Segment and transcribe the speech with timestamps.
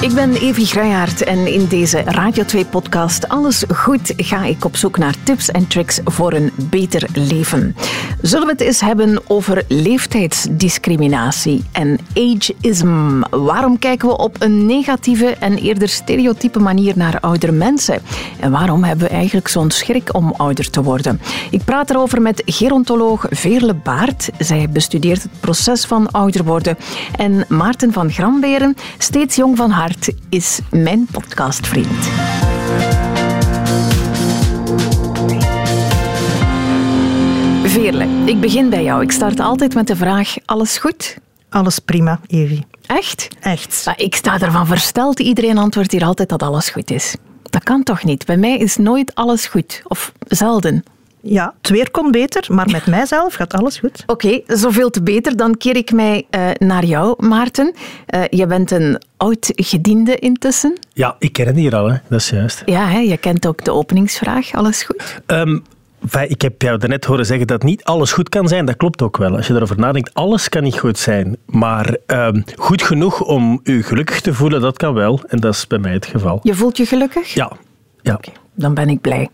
[0.00, 4.98] Ik ben Evi Gruijaert en in deze Radio 2-podcast Alles Goed ga ik op zoek
[4.98, 7.76] naar tips en tricks voor een beter leven.
[8.28, 13.20] Zullen we het eens hebben over leeftijdsdiscriminatie en ageism?
[13.30, 18.02] Waarom kijken we op een negatieve en eerder stereotype manier naar oudere mensen?
[18.40, 21.20] En waarom hebben we eigenlijk zo'n schrik om ouder te worden?
[21.50, 24.30] Ik praat erover met gerontoloog Veerle Baart.
[24.38, 26.76] Zij bestudeert het proces van ouder worden.
[27.16, 32.08] En Maarten van Gramberen, steeds jong van hart is mijn podcastvriend.
[37.68, 39.02] Veerle, ik begin bij jou.
[39.02, 41.16] Ik start altijd met de vraag: alles goed?
[41.48, 42.62] Alles prima, Evi.
[42.86, 43.28] Echt?
[43.40, 43.82] Echt.
[43.84, 45.20] Maar ik sta ervan versteld.
[45.20, 47.16] Iedereen antwoordt hier altijd dat alles goed is.
[47.42, 48.26] Dat kan toch niet?
[48.26, 49.82] Bij mij is nooit alles goed.
[49.84, 50.84] Of zelden.
[51.20, 54.02] Ja, het weer kon beter, maar met mijzelf gaat alles goed.
[54.06, 55.36] Oké, zoveel te beter.
[55.36, 57.74] Dan keer ik mij uh, naar jou, Maarten.
[58.14, 60.78] Uh, je bent een oud gediende intussen.
[60.92, 61.96] Ja, ik ken die hier al, hè.
[62.08, 62.62] dat is juist.
[62.64, 62.98] Ja, hè?
[62.98, 64.54] je kent ook de openingsvraag.
[64.54, 65.20] Alles goed?
[65.26, 65.62] Um,
[66.28, 68.64] ik heb jou daarnet horen zeggen dat niet alles goed kan zijn.
[68.64, 69.36] Dat klopt ook wel.
[69.36, 71.36] Als je erover nadenkt, alles kan niet goed zijn.
[71.46, 75.20] Maar um, goed genoeg om je gelukkig te voelen, dat kan wel.
[75.26, 76.40] En dat is bij mij het geval.
[76.42, 77.34] Je voelt je gelukkig?
[77.34, 77.52] Ja.
[78.02, 78.14] ja.
[78.14, 79.28] Okay dan ben ik blij.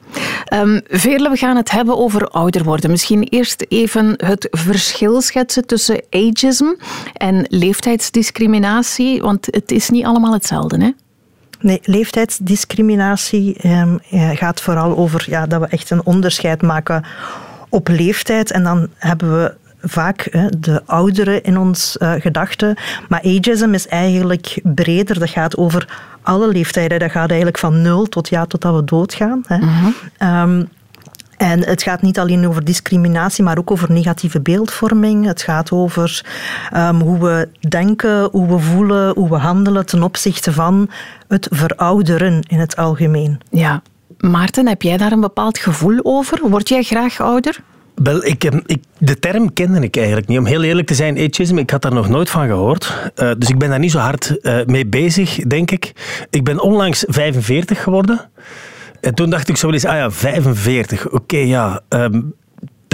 [0.55, 2.91] Um, Veerle, we gaan het hebben over ouder worden.
[2.91, 6.67] Misschien eerst even het verschil schetsen tussen ageism
[7.13, 10.91] en leeftijdsdiscriminatie, want het is niet allemaal hetzelfde, hè?
[11.65, 17.05] Nee, leeftijdsdiscriminatie um, gaat vooral over ja, dat we echt een onderscheid maken
[17.69, 18.51] op leeftijd.
[18.51, 22.77] En dan hebben we vaak hè, de ouderen in ons uh, gedachten.
[23.09, 25.19] Maar ageism is eigenlijk breder.
[25.19, 25.89] Dat gaat over
[26.23, 26.99] alle leeftijden.
[26.99, 29.43] Dat gaat eigenlijk van nul tot ja, totdat we doodgaan.
[29.47, 29.57] Hè.
[29.57, 30.51] Mm -hmm.
[30.51, 30.69] um,
[31.45, 35.27] en het gaat niet alleen over discriminatie, maar ook over negatieve beeldvorming.
[35.27, 36.25] Het gaat over
[36.77, 40.91] um, hoe we denken, hoe we voelen, hoe we handelen ten opzichte van
[41.29, 43.41] het verouderen in het algemeen.
[43.51, 43.83] Ja.
[44.19, 46.49] Maarten, heb jij daar een bepaald gevoel over?
[46.49, 47.61] Word jij graag ouder?
[47.95, 50.39] Wel, ik, ik, de term kende ik eigenlijk niet.
[50.39, 53.13] Om heel eerlijk te zijn, ageism, ik had daar nog nooit van gehoord.
[53.17, 55.93] Uh, dus ik ben daar niet zo hard uh, mee bezig, denk ik.
[56.31, 58.31] Ik ben onlangs 45 geworden.
[59.05, 61.81] En toen dacht ik zo wel ah ja, 45, oké, ja...
[61.89, 62.35] Um,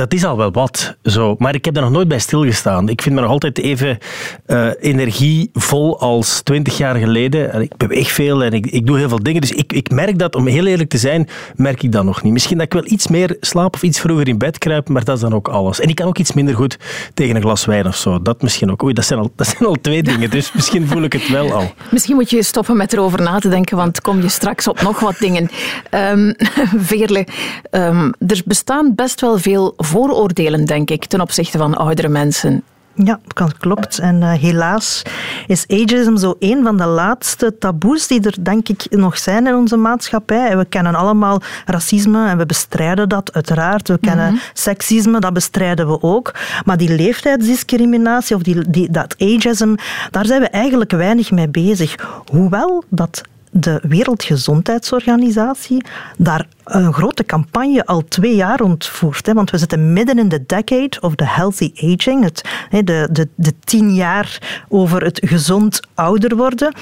[0.01, 0.97] dat is al wel wat.
[1.03, 1.35] Zo.
[1.39, 2.89] Maar ik heb daar nog nooit bij stilgestaan.
[2.89, 3.99] Ik vind me nog altijd even
[4.47, 7.63] uh, energievol als twintig jaar geleden.
[7.63, 9.41] Ik beweeg veel en ik, ik doe heel veel dingen.
[9.41, 12.33] Dus ik, ik merk dat, om heel eerlijk te zijn, merk ik dat nog niet.
[12.33, 15.17] Misschien dat ik wel iets meer slaap of iets vroeger in bed kruip, maar dat
[15.17, 15.81] is dan ook alles.
[15.81, 16.77] En ik kan ook iets minder goed
[17.15, 18.23] tegen een glas wijn of zo.
[18.23, 18.83] Dat misschien ook.
[18.83, 21.53] Oei, dat zijn al, dat zijn al twee dingen, dus misschien voel ik het wel
[21.53, 21.73] al.
[21.91, 25.01] Misschien moet je stoppen met erover na te denken, want kom je straks op nog
[25.01, 25.51] wat dingen.
[25.91, 26.35] Um,
[26.89, 27.27] Veerle,
[27.71, 32.63] um, er bestaan best wel veel vooroordelen, denk ik, ten opzichte van oudere mensen.
[32.95, 33.99] Ja, dat klopt.
[33.99, 35.03] En uh, helaas
[35.47, 39.55] is ageism zo een van de laatste taboes die er denk ik nog zijn in
[39.55, 40.57] onze maatschappij.
[40.57, 43.89] We kennen allemaal racisme en we bestrijden dat uiteraard.
[43.89, 44.41] We kennen mm -hmm.
[44.53, 46.35] seksisme, dat bestrijden we ook.
[46.65, 49.75] Maar die leeftijdsdiscriminatie of die, die, dat ageism,
[50.11, 52.23] daar zijn we eigenlijk weinig mee bezig.
[52.31, 55.85] Hoewel dat de Wereldgezondheidsorganisatie
[56.17, 59.27] daar een grote campagne al twee jaar rondvoert.
[59.27, 62.25] Hè, want we zitten midden in de decade of the healthy aging.
[62.25, 66.75] Het, de, de, de tien jaar over het gezond ouder worden.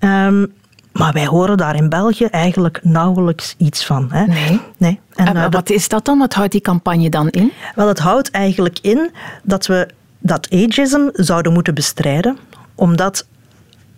[0.00, 0.52] Um,
[0.92, 4.12] maar wij horen daar in België eigenlijk nauwelijks iets van.
[4.12, 4.26] Hè?
[4.26, 4.60] Nee.
[4.76, 5.00] nee.
[5.14, 6.18] En, en uh, wat is dat dan?
[6.18, 7.52] Wat houdt die campagne dan in?
[7.74, 9.10] Wel, het houdt eigenlijk in
[9.42, 9.88] dat we
[10.18, 12.38] dat ageism zouden moeten bestrijden.
[12.74, 13.26] Omdat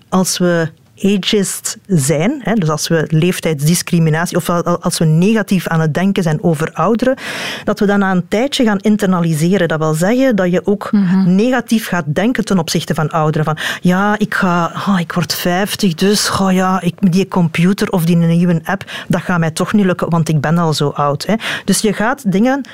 [0.09, 0.71] als we
[1.03, 4.49] ageist zijn, hè, dus als we leeftijdsdiscriminatie of
[4.81, 7.17] als we negatief aan het denken zijn over ouderen,
[7.65, 9.69] dat we dan na een tijdje gaan internaliseren.
[9.69, 11.35] Dat wil zeggen dat je ook mm -hmm.
[11.35, 13.45] negatief gaat denken ten opzichte van ouderen.
[13.45, 18.05] Van ja, ik, ga, oh, ik word 50, dus oh ja, ik, die computer of
[18.05, 21.27] die nieuwe app, dat gaat mij toch niet lukken, want ik ben al zo oud.
[21.27, 21.35] Hè.
[21.65, 22.65] Dus je gaat dingen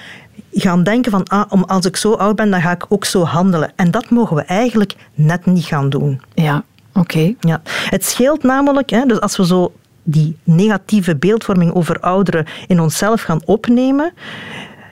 [0.52, 3.24] gaan denken van ah, om als ik zo oud ben, dan ga ik ook zo
[3.24, 3.72] handelen.
[3.76, 6.20] En dat mogen we eigenlijk net niet gaan doen.
[6.34, 6.64] Ja,
[6.98, 7.16] Oké.
[7.16, 7.36] Okay.
[7.40, 7.60] Ja.
[7.64, 9.72] Het scheelt namelijk, hè, dus als we zo
[10.02, 14.12] die negatieve beeldvorming over ouderen in onszelf gaan opnemen,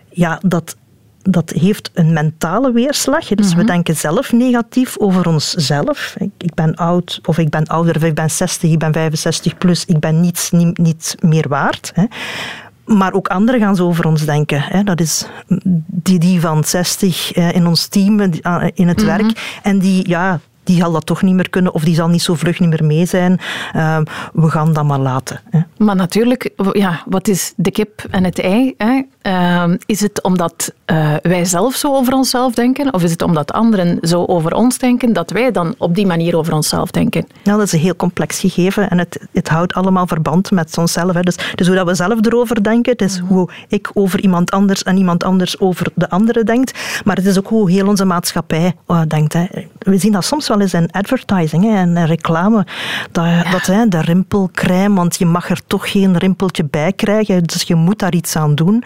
[0.09, 0.77] ja, dat,
[1.23, 3.29] dat heeft een mentale weerslag.
[3.29, 6.15] Dus we denken zelf negatief over onszelf.
[6.19, 9.59] Ik, ik, ben oud, of ik ben ouder, of ik ben 60, ik ben 65
[9.59, 11.93] plus, ik ben niets niet, niet meer waard.
[11.95, 12.05] Hè.
[12.85, 14.63] Maar ook anderen gaan zo over ons denken.
[14.63, 14.83] Hè.
[14.83, 15.27] Dat is
[15.87, 19.05] die, die van 60 eh, in ons team in het mm-hmm.
[19.05, 19.59] werk.
[19.63, 22.35] En die, ja, die zal dat toch niet meer kunnen of die zal niet zo
[22.35, 23.41] vlug niet meer mee zijn.
[23.77, 23.99] Uh,
[24.33, 25.41] we gaan dat maar laten.
[25.51, 25.61] Hè.
[25.77, 28.75] Maar natuurlijk, ja, wat is de kip en het ei?
[28.77, 29.03] Hè?
[29.27, 32.95] Ehm, is het omdat uh, wij zelf zo over onszelf denken?
[32.95, 36.37] Of is het omdat anderen zo over ons denken, dat wij dan op die manier
[36.37, 37.27] over onszelf denken?
[37.45, 41.15] Nou, dat is een heel complex gegeven en het, het houdt allemaal verband met onszelf.
[41.15, 41.21] Hè.
[41.21, 44.83] Dus, dus hoe dat we zelf erover denken, het is hoe ik over iemand anders
[44.83, 46.79] en iemand anders over de andere denkt.
[47.05, 49.33] Maar het is ook hoe heel onze maatschappij uh, denkt.
[49.33, 49.45] Hè.
[49.79, 52.67] We zien dat soms wel eens in advertising hè, en reclame.
[53.13, 57.63] Dat, dat hè, de rimpelcrème, want je mag er toch geen rimpeltje bij krijgen, dus
[57.63, 58.85] je moet daar iets aan doen.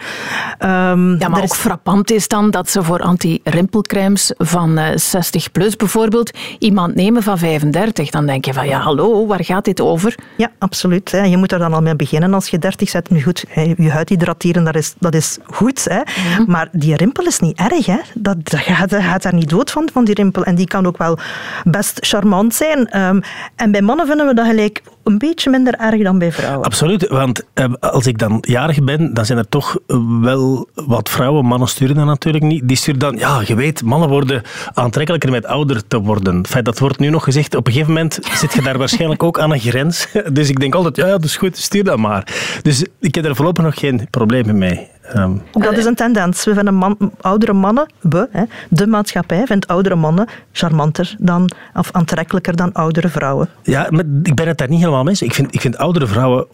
[0.59, 1.57] Um, ja, maar ook is...
[1.57, 7.37] frappant is dan dat ze voor anti-rimpelcremes van 60 eh, plus bijvoorbeeld iemand nemen van
[7.37, 8.09] 35.
[8.09, 10.15] Dan denk je van ja, hallo, waar gaat dit over?
[10.37, 11.11] Ja, absoluut.
[11.11, 11.23] Hè.
[11.23, 13.09] Je moet er dan al mee beginnen als je 30 bent.
[13.09, 13.45] Nu goed,
[13.77, 15.83] je huid hydrateren, dat is, dat is goed.
[15.83, 16.01] Hè.
[16.01, 16.51] Mhm.
[16.51, 17.85] Maar die rimpel is niet erg.
[17.85, 17.97] Hè.
[18.13, 20.43] Dat, dat gaat, gaat daar niet dood van, van die rimpel.
[20.43, 21.17] En die kan ook wel
[21.63, 22.99] best charmant zijn.
[22.99, 23.21] Um,
[23.55, 26.65] en bij mannen vinden we dat gelijk een beetje minder erg dan bij vrouwen.
[26.65, 29.77] Absoluut, want uh, als ik dan jarig ben, dan zijn er toch
[30.21, 31.45] wel wat vrouwen.
[31.45, 32.67] Mannen sturen dat natuurlijk niet.
[32.67, 34.41] Die sturen dan, ja, je weet, mannen worden
[34.73, 36.47] aantrekkelijker met ouder te worden.
[36.47, 37.55] Feit, dat wordt nu nog gezegd.
[37.55, 40.07] Op een gegeven moment zit je daar waarschijnlijk ook aan een grens.
[40.33, 42.27] Dus ik denk altijd, ja, dat is goed, stuur dat maar.
[42.61, 44.87] Dus ik heb er voorlopig nog geen problemen mee.
[45.15, 46.43] Um, dat is een tendens.
[46.43, 51.89] We vinden man, oudere mannen, we, hè, de maatschappij vindt oudere mannen charmanter dan, of
[51.91, 53.49] aantrekkelijker dan oudere vrouwen.
[53.63, 56.47] Ja, maar ik ben het daar niet helemaal mee Ik vind, ik vind oudere vrouwen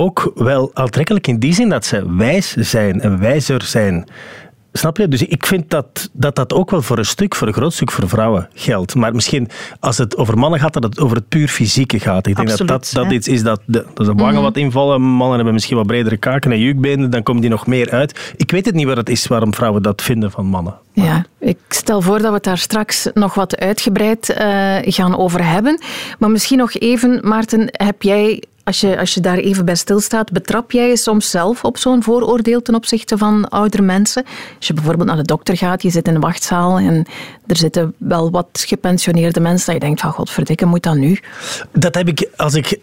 [0.00, 4.08] ook wel aantrekkelijk in die zin dat ze wijs zijn en wijzer zijn.
[4.72, 5.08] Snap je?
[5.08, 7.90] Dus ik vind dat, dat dat ook wel voor een stuk, voor een groot stuk
[7.90, 8.94] voor vrouwen geldt.
[8.94, 9.48] Maar misschien
[9.80, 12.26] als het over mannen gaat, dat het over het puur fysieke gaat.
[12.26, 14.42] Ik denk dat dat, dat iets is dat de, dat de wangen mhm.
[14.42, 15.00] wat invallen.
[15.02, 18.32] Mannen hebben misschien wat bredere kaken en jukbenen, dan komt die nog meer uit.
[18.36, 20.74] Ik weet het niet wat het is waarom vrouwen dat vinden van mannen.
[20.92, 24.36] Ja, ik stel voor dat we het daar straks nog wat uitgebreid uh,
[24.80, 25.80] gaan over hebben.
[26.18, 30.32] Maar misschien nog even, Maarten, heb jij als je, als je daar even bij stilstaat,
[30.32, 34.24] betrap jij je soms zelf op zo'n vooroordeel ten opzichte van oudere mensen?
[34.56, 37.06] Als je bijvoorbeeld naar de dokter gaat, je zit in een wachtzaal en
[37.50, 41.18] er zitten wel wat gepensioneerde mensen dat je denkt van godverdikke, moet dat nu?
[41.72, 42.78] Dat heb ik, als ik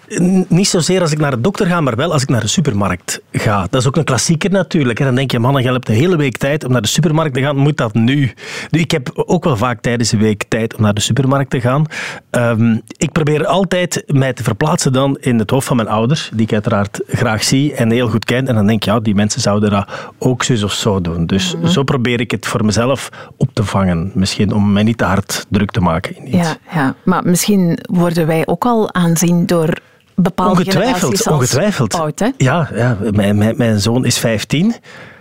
[0.47, 3.21] niet zozeer als ik naar de dokter ga, maar wel als ik naar de supermarkt
[3.31, 3.67] ga.
[3.69, 4.99] Dat is ook een klassieker natuurlijk.
[4.99, 7.33] En dan denk je, man, je hebt de hele week tijd om naar de supermarkt
[7.33, 8.33] te gaan, moet dat nu?
[8.71, 11.61] nu ik heb ook wel vaak tijdens de week tijd om naar de supermarkt te
[11.61, 11.85] gaan.
[12.31, 16.45] Um, ik probeer altijd mij te verplaatsen dan in het hoofd van mijn ouders, die
[16.45, 18.47] ik uiteraard graag zie en heel goed ken.
[18.47, 19.87] En dan denk ik, ja, die mensen zouden dat
[20.17, 21.25] ook zus of zo doen.
[21.25, 21.67] Dus mhm.
[21.67, 24.11] zo probeer ik het voor mezelf op te vangen.
[24.13, 26.47] Misschien om mij niet te hard druk te maken in iets.
[26.47, 26.95] Ja, ja.
[27.03, 29.73] maar misschien worden wij ook al aanzien door
[30.15, 31.93] bepaalde ongetwijfeld, ongetwijfeld.
[31.93, 32.19] oud.
[32.19, 32.29] Hè?
[32.37, 34.75] Ja, ja mijn, mijn, mijn zoon is 15.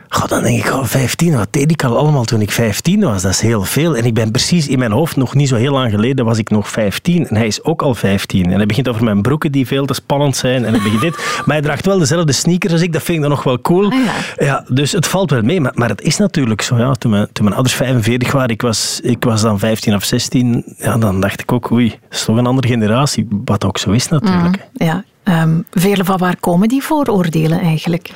[0.09, 3.23] God, dan denk ik, oh, 15, wat deed ik al allemaal toen ik 15 was?
[3.23, 3.97] Dat is heel veel.
[3.97, 6.51] En ik ben precies in mijn hoofd, nog niet zo heel lang geleden, was ik
[6.51, 7.29] nog 15.
[7.29, 8.45] En hij is ook al 15.
[8.45, 10.65] En hij begint over mijn broeken die veel te spannend zijn.
[10.65, 11.15] En hij begint dit.
[11.47, 12.93] Maar hij draagt wel dezelfde sneakers als ik.
[12.93, 13.91] Dat vind ik dan nog wel cool.
[13.91, 14.45] Ah, ja.
[14.47, 14.65] ja.
[14.69, 15.61] dus het valt wel mee.
[15.61, 16.77] Maar, maar het is natuurlijk zo.
[16.77, 20.05] Ja, toen, mijn, toen mijn ouders 45 waren, ik was, ik was dan 15 of
[20.05, 20.65] 16.
[20.79, 23.29] Ja, dan dacht ik ook, oei, dat is toch een andere generatie.
[23.45, 24.69] Wat ook zo is natuurlijk.
[24.73, 25.05] Mm, ja.
[25.43, 28.11] Um, vele van waar komen die vooroordelen eigenlijk?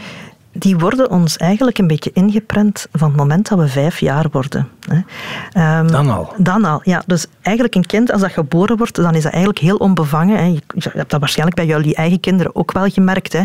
[0.52, 4.68] Die worden ons eigenlijk een beetje ingeprent van het moment dat we vijf jaar worden.
[5.56, 6.32] Um, dan al?
[6.36, 7.02] Dan al, ja.
[7.06, 10.38] Dus eigenlijk een kind, als dat geboren wordt, dan is dat eigenlijk heel onbevangen.
[10.38, 10.44] Hè.
[10.44, 13.32] Je hebt dat waarschijnlijk bij jullie eigen kinderen ook wel gemerkt.
[13.32, 13.42] Hè.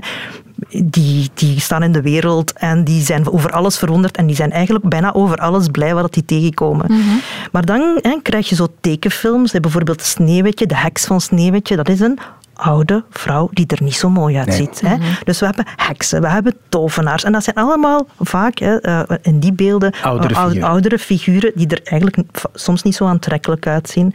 [0.84, 4.52] Die, die staan in de wereld en die zijn over alles verwonderd en die zijn
[4.52, 6.86] eigenlijk bijna over alles blij wat die tegenkomen.
[6.88, 7.16] Mhm.
[7.52, 12.00] Maar dan hè, krijg je zo tekenfilms, bijvoorbeeld Sneeuwwitje, de heks van Sneeuwwitje, dat is
[12.00, 12.20] een
[12.56, 14.82] oude vrouw die er niet zo mooi uitziet.
[14.82, 14.96] Hè.
[14.96, 15.06] Mhm.
[15.24, 17.24] Dus we hebben heksen, we hebben tovenaars.
[17.24, 20.70] En dat zijn allemaal vaak hè, eh, in die beelden oudere, uh, figuren.
[20.70, 21.52] oudere, figuren.
[21.56, 24.14] die er eigenlijk soms niet zo aantrekkelijk uitzien.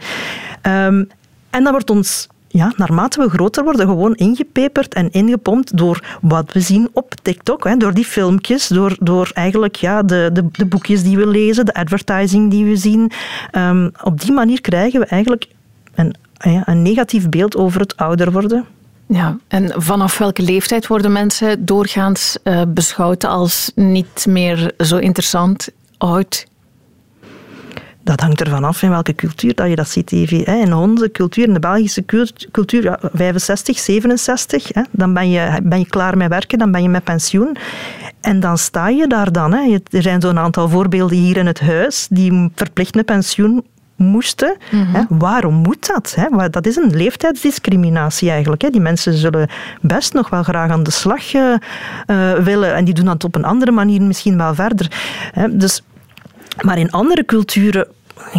[0.61, 1.09] Um,
[1.49, 6.53] en dat wordt ons ja, naarmate we groter worden, gewoon ingepeperd en ingepompt door wat
[6.53, 7.63] we zien op TikTok.
[7.63, 11.65] Hè, door die filmpjes, door, door eigenlijk ja, de, de, de boekjes die we lezen,
[11.65, 13.11] de advertising die we zien.
[13.51, 15.47] Um, op die manier krijgen we eigenlijk
[15.95, 18.65] een een negatief beeld over het ouder worden.
[19.07, 25.69] Ja, en vanaf welke leeftijd worden mensen doorgaans uh, beschouwd als niet meer zo interessant,
[25.97, 26.45] oud?
[28.03, 30.43] Dat hangt ervan af in welke cultuur dat je dat ziet, Evie.
[30.43, 32.05] In onze cultuur, in de Belgische
[32.51, 36.81] cultuur, ja, 65, 67, hè, dan ben je, ben je klaar met werken, dan ben
[36.81, 37.57] je met pensioen.
[38.21, 39.53] En dan sta je daar dan.
[39.53, 39.77] Hè.
[39.89, 43.65] Er zijn zo'n aantal voorbeelden hier in het huis die verplicht met pensioen
[44.03, 44.57] moesten.
[44.69, 45.01] hè?
[45.09, 46.15] Waarom moet dat?
[46.15, 46.49] Hè?
[46.49, 48.61] Dat is een leeftijdsdiscriminatie eigenlijk.
[48.61, 48.69] Hè?
[48.69, 49.49] Die mensen zullen
[49.81, 51.53] best nog wel graag aan de slag uh,
[52.33, 54.91] willen en die doen dat op een andere manier misschien wel verder.
[55.31, 55.57] Hè?
[55.57, 55.81] Dus,
[56.61, 57.87] maar in andere culturen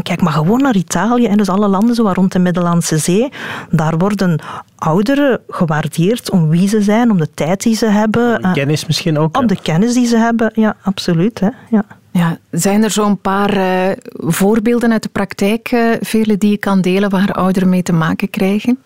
[0.03, 3.33] kijk maar gewoon naar Italië en dus alle landen zo rond de Middellandse Zee.
[3.71, 4.41] Daar worden
[4.77, 8.43] ouderen gewaardeerd om wie ze zijn, om de tijd die ze hebben.
[8.43, 9.37] De kennis misschien ook.
[9.39, 11.41] Om de kennis die ze hebben, ja, absoluut.
[11.41, 11.49] Hè.
[11.71, 11.85] Ja.
[12.11, 16.81] Ja, zijn er zo'n paar uh, voorbeelden uit de praktijk, uh, vele die je kan
[16.81, 18.79] delen, waar ouderen mee te maken krijgen?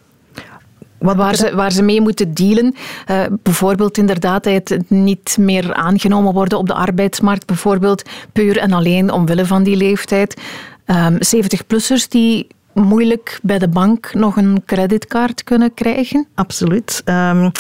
[0.99, 2.75] Wat waar, ze, waar ze mee moeten dealen.
[3.11, 7.47] Uh, bijvoorbeeld inderdaad het niet meer aangenomen worden op de arbeidsmarkt.
[7.47, 10.41] Bijvoorbeeld puur en alleen omwille van die leeftijd.
[10.87, 16.27] Um, 70-plussers die moeilijk bij de bank nog een creditcard kunnen krijgen?
[16.35, 17.03] Absoluut.
[17.05, 17.51] Um,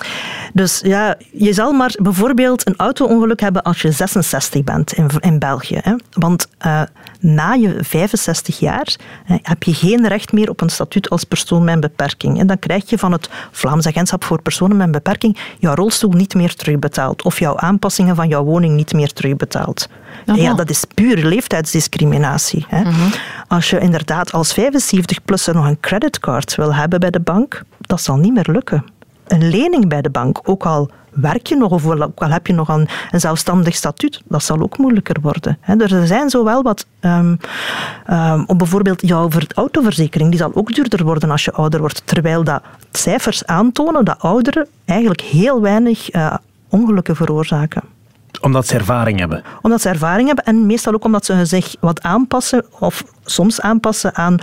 [0.52, 5.38] dus ja, je zal maar bijvoorbeeld een auto-ongeluk hebben als je 66 bent in, in
[5.38, 5.78] België.
[5.83, 5.95] Hè?
[6.11, 6.83] Want uh,
[7.26, 11.75] na je 65 jaar heb je geen recht meer op een statuut als persoon met
[11.75, 12.38] een beperking.
[12.38, 16.11] En dan krijg je van het Vlaams Agentschap voor Personen met een Beperking jouw rolstoel
[16.11, 19.88] niet meer terugbetaald of jouw aanpassingen van jouw woning niet meer terugbetaald.
[20.35, 22.66] Ja, dat is puur leeftijdsdiscriminatie.
[22.68, 22.80] Hè.
[22.80, 23.11] Mhm.
[23.49, 28.16] Als je inderdaad als 75-plusser nog een creditcard wil hebben bij de bank, dat zal
[28.16, 28.85] niet meer lukken.
[29.26, 32.68] Een lening bij de bank, ook al werk je nog of al heb je nog
[32.68, 35.58] een, een zelfstandig statuut, dat zal ook moeilijker worden.
[35.64, 37.38] Er zijn zo wel wat, um,
[38.11, 42.62] um, bijvoorbeeld jouw autoverzekering, die zal ook duurder worden als je ouder wordt, terwijl dat
[42.92, 46.35] cijfers aantonen dat ouderen eigenlijk heel weinig uh,
[46.68, 47.82] ongelukken veroorzaken
[48.40, 49.42] omdat ze ervaring hebben.
[49.62, 54.14] Omdat ze ervaring hebben en meestal ook omdat ze zich wat aanpassen of soms aanpassen
[54.14, 54.37] aan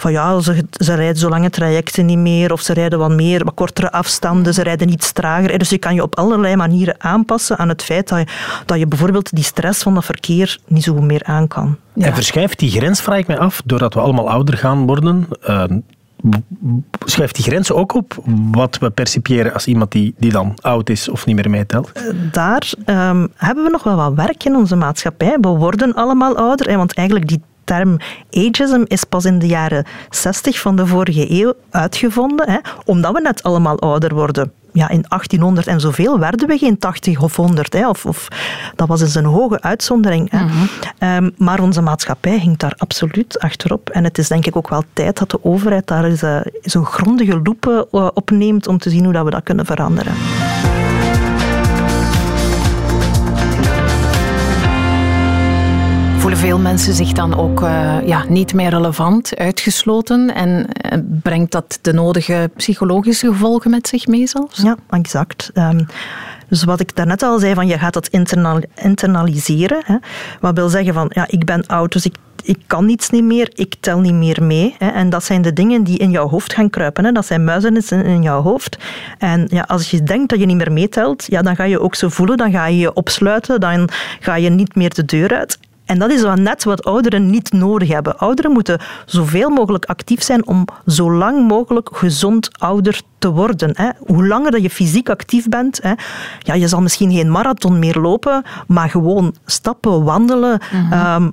[0.00, 3.44] van ja, ze, ze rijden zo lange trajecten niet meer of ze rijden wat meer,
[3.44, 5.58] wat kortere afstanden, ze rijden iets trager.
[5.58, 8.26] Dus je kan je op allerlei manieren aanpassen aan het feit dat je,
[8.66, 11.76] dat je bijvoorbeeld die stress van dat verkeer niet zo meer aan kan.
[11.94, 15.64] En verschuift die grens, vraag ik mij af, doordat we allemaal ouder gaan worden, uh,
[17.04, 21.08] schuift die grenzen ook op wat we percipiëren als iemand die, die dan oud is
[21.08, 21.92] of niet meer meetelt?
[21.92, 22.02] Eh,
[22.32, 25.36] daar um, hebben we nog wel wat werk in onze maatschappij.
[25.40, 27.40] We worden allemaal ouder, want eigenlijk die
[27.70, 27.96] term
[28.30, 33.20] ageism is pas in de jaren 60 van de vorige eeuw uitgevonden, hè, omdat we
[33.20, 37.72] net allemaal ouder worden ja, in 1800 en zoveel werden we geen 80 of 100.
[37.72, 38.28] Hè, of, of,
[38.76, 40.30] dat was dus een hoge uitzondering.
[40.30, 40.44] Hè.
[40.44, 40.66] Mhm.
[40.98, 43.90] Ehm, maar onze maatschappij ging daar absoluut achterop.
[43.90, 46.86] En het is denk ik ook wel tijd dat de overheid daar eens, uh, een
[46.86, 50.12] grondige loep uh, op neemt om te zien hoe dat we dat kunnen veranderen.
[56.40, 61.78] Veel mensen zich dan ook uh, ja, niet meer relevant, uitgesloten en uh, brengt dat
[61.82, 64.62] de nodige psychologische gevolgen met zich mee zelfs?
[64.62, 65.50] Ja, exact.
[65.54, 65.86] Um,
[66.48, 69.82] dus wat ik daarnet al zei, van je gaat dat internal, internaliseren.
[69.84, 69.96] Hè.
[70.40, 73.50] Wat wil zeggen van, ja, ik ben oud, dus ik, ik kan niets niet meer,
[73.54, 74.74] ik tel niet meer mee.
[74.78, 74.88] Hè.
[74.88, 77.14] En dat zijn de dingen die in jouw hoofd gaan kruipen.
[77.14, 78.78] Dat zijn muizen in jouw hoofd.
[79.18, 81.94] En ja, als je denkt dat je niet meer meetelt, ja, dan ga je ook
[81.94, 83.88] zo voelen, dan ga je je opsluiten, dan
[84.20, 85.58] ga je niet meer de deur uit.
[85.90, 88.18] En dat is net wat ouderen niet nodig hebben.
[88.18, 93.70] Ouderen moeten zoveel mogelijk actief zijn om zo lang mogelijk gezond ouder te worden.
[93.74, 93.90] Hè.
[93.98, 95.92] Hoe langer dat je fysiek actief bent, hè,
[96.38, 100.60] ja, je zal misschien geen marathon meer lopen, maar gewoon stappen, wandelen.
[100.72, 100.92] Mhm.
[100.92, 101.30] Ehm,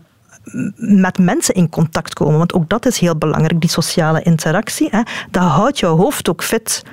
[0.76, 2.38] met mensen in contact komen.
[2.38, 4.88] Want ook dat is heel belangrijk, die sociale interactie.
[4.92, 5.02] Hè.
[5.32, 6.84] Dat houdt jouw hoofd ook fit.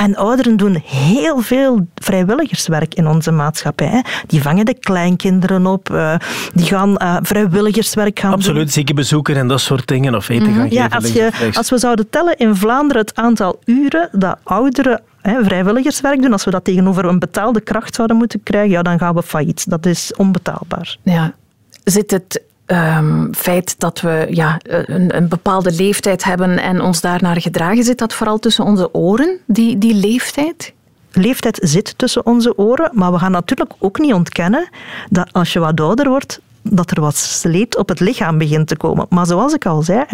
[0.00, 4.04] En ouderen doen heel veel vrijwilligerswerk in onze maatschappij.
[4.26, 6.14] Die vangen de kleinkinderen op, eh,
[6.54, 8.68] die gaan uh, vrijwilligerswerk gaan Absoluut, doen.
[8.68, 10.74] ziekenbezoeken en dat soort dingen, of eten gaan mhm.
[10.74, 15.44] ja, Als, je, als we zouden tellen in Vlaanderen het aantal uren dat ouderen hè,
[15.44, 19.14] vrijwilligerswerk doen, als we dat tegenover een betaalde kracht zouden moeten krijgen, ja, dan gaan
[19.14, 19.70] we failliet.
[19.70, 20.96] Dat is onbetaalbaar.
[21.02, 21.34] Ja.
[21.84, 27.40] Zit het um, feit dat we ja, een, een, bepaalde leeftijd hebben en ons daarnaar
[27.40, 30.72] gedragen, zit dat vooral tussen onze oren, die, die leeftijd?
[31.12, 34.68] Leeftijd zit tussen onze oren, maar we gaan natuurlijk ook niet ontkennen
[35.08, 38.76] dat als je wat ouder wordt, dat er wat sleet op het lichaam begint te
[38.76, 39.06] komen.
[39.08, 40.04] Maar zoals ik al zei,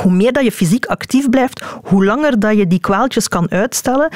[0.00, 4.08] hoe meer dat je fysiek actief blijft, hoe langer dat je die kwaaltjes kan uitstellen.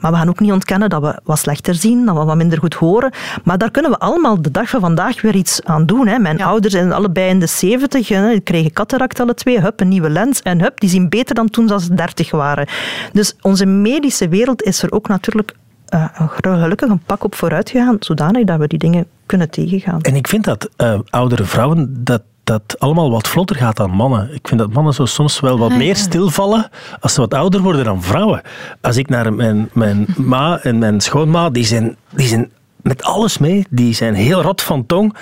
[0.00, 2.58] Maar we gaan ook niet ontkennen dat we wat slechter zien, dat we wat minder
[2.58, 3.12] goed horen.
[3.44, 6.06] Maar daar kunnen we allemaal de dag van vandaag weer iets aan doen.
[6.06, 6.18] Hè.
[6.18, 10.10] Mijn ouders zijn allebei in de 70, die kregen cataract alle twee, hup, een nieuwe
[10.10, 12.66] lens en hup, die zien beter dan toen ze 30 waren.
[13.12, 15.54] Dus onze medische wereld is er ook natuurlijk
[15.94, 20.00] uh, gelukkig een pak op vooruit gegaan, zodanig dat we die dingen kunnen tegengaan.
[20.00, 24.34] En ik vind dat uh, oudere vrouwen dat dat allemaal wat vlotter gaat dan mannen.
[24.34, 26.68] Ik vind dat mannen zo soms wel wat ah, meer stilvallen
[27.00, 28.42] als ze wat ouder worden dan vrouwen.
[28.80, 32.50] Als ik naar mijn, mijn ma en mijn schoonma, die zijn, die zijn
[32.82, 33.66] met alles mee.
[33.70, 35.16] Die zijn heel rot van tong.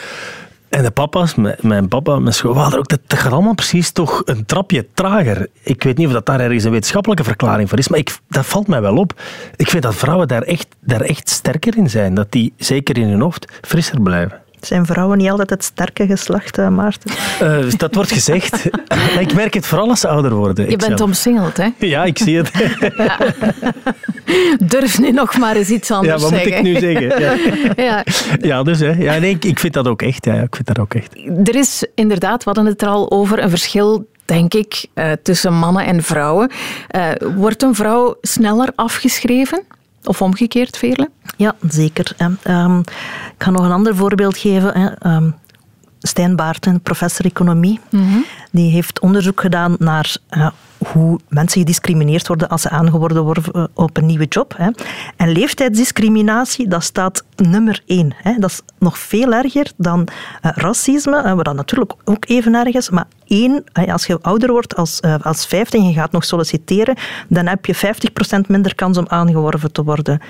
[0.69, 4.87] En de papa's, mijn papa, mijn schoonvader ook, dat gaat allemaal precies toch een trapje
[4.95, 5.49] trager.
[5.63, 8.47] Ik weet niet of dat daar ergens een wetenschappelijke verklaring voor is, maar ik, dat
[8.47, 9.21] valt mij wel op.
[9.57, 12.15] Ik vind dat vrouwen daar echt, daar echt sterker in zijn.
[12.15, 14.40] Dat die zeker in hun hoofd frisser blijven.
[14.61, 17.11] Zijn vrouwen niet altijd het sterke geslacht, uh, Maarten?
[17.43, 18.65] Uh, dat wordt gezegd.
[19.25, 20.71] ik merk het vooral als ze ouder worden.
[20.71, 21.69] Je bent omsingeld, hè?
[21.79, 22.51] Ja, ik zie het.
[22.97, 23.19] ja.
[24.59, 26.39] Durf nu nog maar eens iets anders zeggen.
[26.39, 27.21] Ja, wat moet ik nu zeggen?
[27.21, 27.35] Ja,
[27.85, 28.05] ja.
[28.41, 28.91] ja dus hè.
[28.91, 30.25] Ja, nee, ik vind dat ook echt.
[30.25, 31.17] Ja, ik vind dat ook echt.
[31.45, 35.55] Er is inderdaad, we hadden het er al over, een verschil denk ik, uh, tussen
[35.55, 36.51] mannen en vrouwen.
[36.97, 39.63] Uh, wordt een vrouw sneller afgeschreven?
[40.05, 41.11] Of omgekeerd, Veerle?
[41.41, 42.15] Ja, zeker.
[42.19, 42.79] Um,
[43.37, 44.97] ik ga nog een ander voorbeeld geven.
[45.11, 45.35] Um,
[45.99, 48.25] Stijn Baarten, professor economie, mm -hmm.
[48.51, 50.51] die heeft onderzoek gedaan naar uh,
[50.87, 54.55] hoe mensen gediscrimineerd worden als ze aangeworven worden op een nieuwe job.
[54.57, 54.71] Hè.
[55.17, 58.13] En leeftijdsdiscriminatie, dat staat nummer één.
[58.17, 58.35] Hè.
[58.39, 62.91] Dat is nog veel erger dan uh, racisme, wat dan natuurlijk ook even erg is.
[62.91, 66.97] Maar één, als je ouder wordt als, uh, als 50 en je gaat nog solliciteren,
[67.29, 67.79] dan heb je 50%
[68.49, 70.21] minder kans om aangeworven te worden.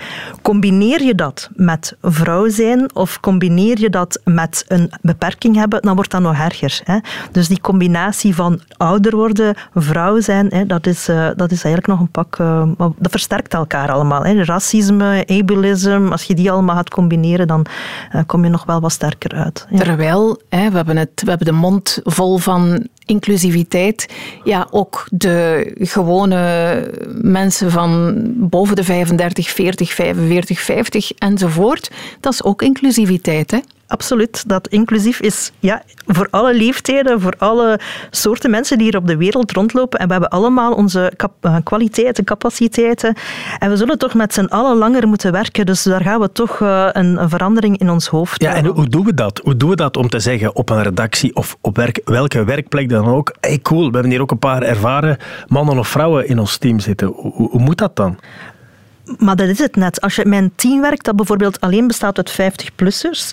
[0.43, 5.95] Combineer je dat met vrouw zijn of combineer je dat met een beperking hebben, dan
[5.95, 6.81] wordt dat nog erger.
[6.85, 6.99] Hè.
[7.33, 12.01] Dus die combinatie van ouder worden, vrouw zijn, dat, is, uh, dat is eigenlijk nog
[12.01, 12.39] een pak...
[12.39, 14.25] Uh, dat versterkt elkaar allemaal.
[14.25, 14.45] Hè.
[14.45, 17.67] Racisme, ableism, als je die allemaal gaat combineren, dan
[18.15, 19.67] uh, kom je nog wel wat sterker uit.
[19.71, 19.79] Ja.
[19.79, 24.09] Terwijl, hè, we, hebben het, we hebben de mond vol van inclusiviteit.
[24.45, 26.91] Ja, ook de gewone
[27.23, 31.91] mensen van boven de 35, 40, 45, 50 enzovoort.
[32.21, 33.59] Dat is ook inclusiviteit, hè?
[33.91, 34.49] absoluut.
[34.49, 39.17] Dat inclusief is ja, voor alle leeftijden, voor alle soorten mensen die hier op de
[39.17, 39.99] wereld rondlopen.
[39.99, 43.15] En we hebben allemaal onze eh, kwaliteiten, capaciteiten.
[43.59, 45.67] En we zullen toch met z'n allen langer moeten werken.
[45.67, 48.89] Dus daar gaan we toch uh, een, een, verandering in ons hoofd Ja, en hoe
[48.89, 49.41] doen we dat?
[49.45, 52.89] Hoe doen we dat om te zeggen op een redactie of op werk, welke werkplek
[53.05, 53.35] dan ook?
[53.41, 55.17] Hey, cool, we hebben hier ook een paar ervaren
[55.47, 57.09] mannen of vrouwen in ons team zitten.
[57.09, 58.19] Hoe, hoe moet dat dan?
[59.19, 60.01] Maar dat is het net.
[60.01, 63.31] Als je met een team werkt dat bijvoorbeeld alleen bestaat uit 50-plussers,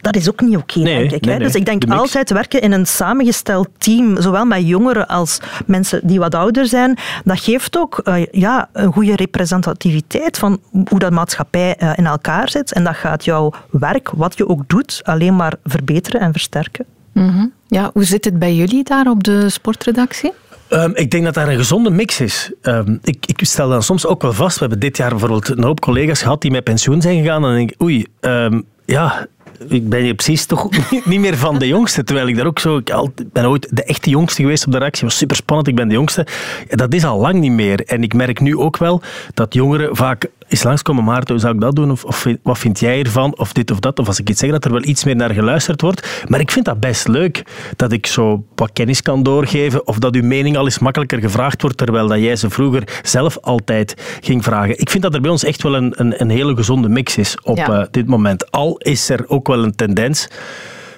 [0.00, 1.24] dat is ook niet oké, okay, denk ik.
[1.24, 1.46] Nee, nee.
[1.46, 6.18] Dus ik denk altijd werken in een samengesteld team, zowel met jongeren als mensen die
[6.18, 11.76] wat ouder zijn, dat geeft ook uh, ja, een goede representativiteit van hoe dat maatschappij
[11.82, 12.72] uh, in elkaar zit.
[12.72, 16.84] En dat gaat jouw werk, wat je ook doet, alleen maar verbeteren en versterken.
[17.12, 17.52] -hmm.
[17.66, 20.32] Ja, hoe zit het bij jullie daar op de sportredactie?
[20.70, 22.52] Um, ik denk dat daar een gezonde mix is.
[22.62, 25.64] Um, ik, ik, stel dan soms ook wel vast, we hebben dit jaar bijvoorbeeld een
[25.64, 27.36] hoop collega's gehad die met pensioen zijn gegaan.
[27.36, 29.26] En dan denk ik, oei, um, ja,
[29.68, 30.68] ik ben je precies toch
[31.04, 32.04] niet meer van de jongste.
[32.04, 32.76] Terwijl ik daar ook zo...
[32.76, 35.04] Ik ben ooit de echte jongste geweest op de redactie.
[35.04, 36.26] was super spannend, ik ben de jongste.
[36.68, 37.84] Dat is al lang niet meer.
[37.84, 39.02] En ik merk nu ook wel
[39.34, 41.04] dat jongeren vaak eens langskomen.
[41.04, 41.90] Maarten, hoe zou ik dat doen?
[41.90, 43.38] Of, of, wat vind jij ervan?
[43.38, 43.98] Of dit of dat.
[43.98, 46.24] Of als ik iets zeg, dat er wel iets meer naar geluisterd wordt.
[46.28, 47.42] Maar ik vind dat best leuk.
[47.76, 49.86] Dat ik zo wat kennis kan doorgeven.
[49.86, 51.76] Of dat uw mening al eens makkelijker gevraagd wordt.
[51.76, 54.78] Terwijl dat jij ze vroeger zelf altijd ging vragen.
[54.78, 57.36] Ik vind dat er bij ons echt wel een, een, een hele gezonde mix is
[57.42, 57.80] op ja.
[57.80, 58.50] uh, dit moment.
[58.50, 60.28] Al is er ook wel een tendens.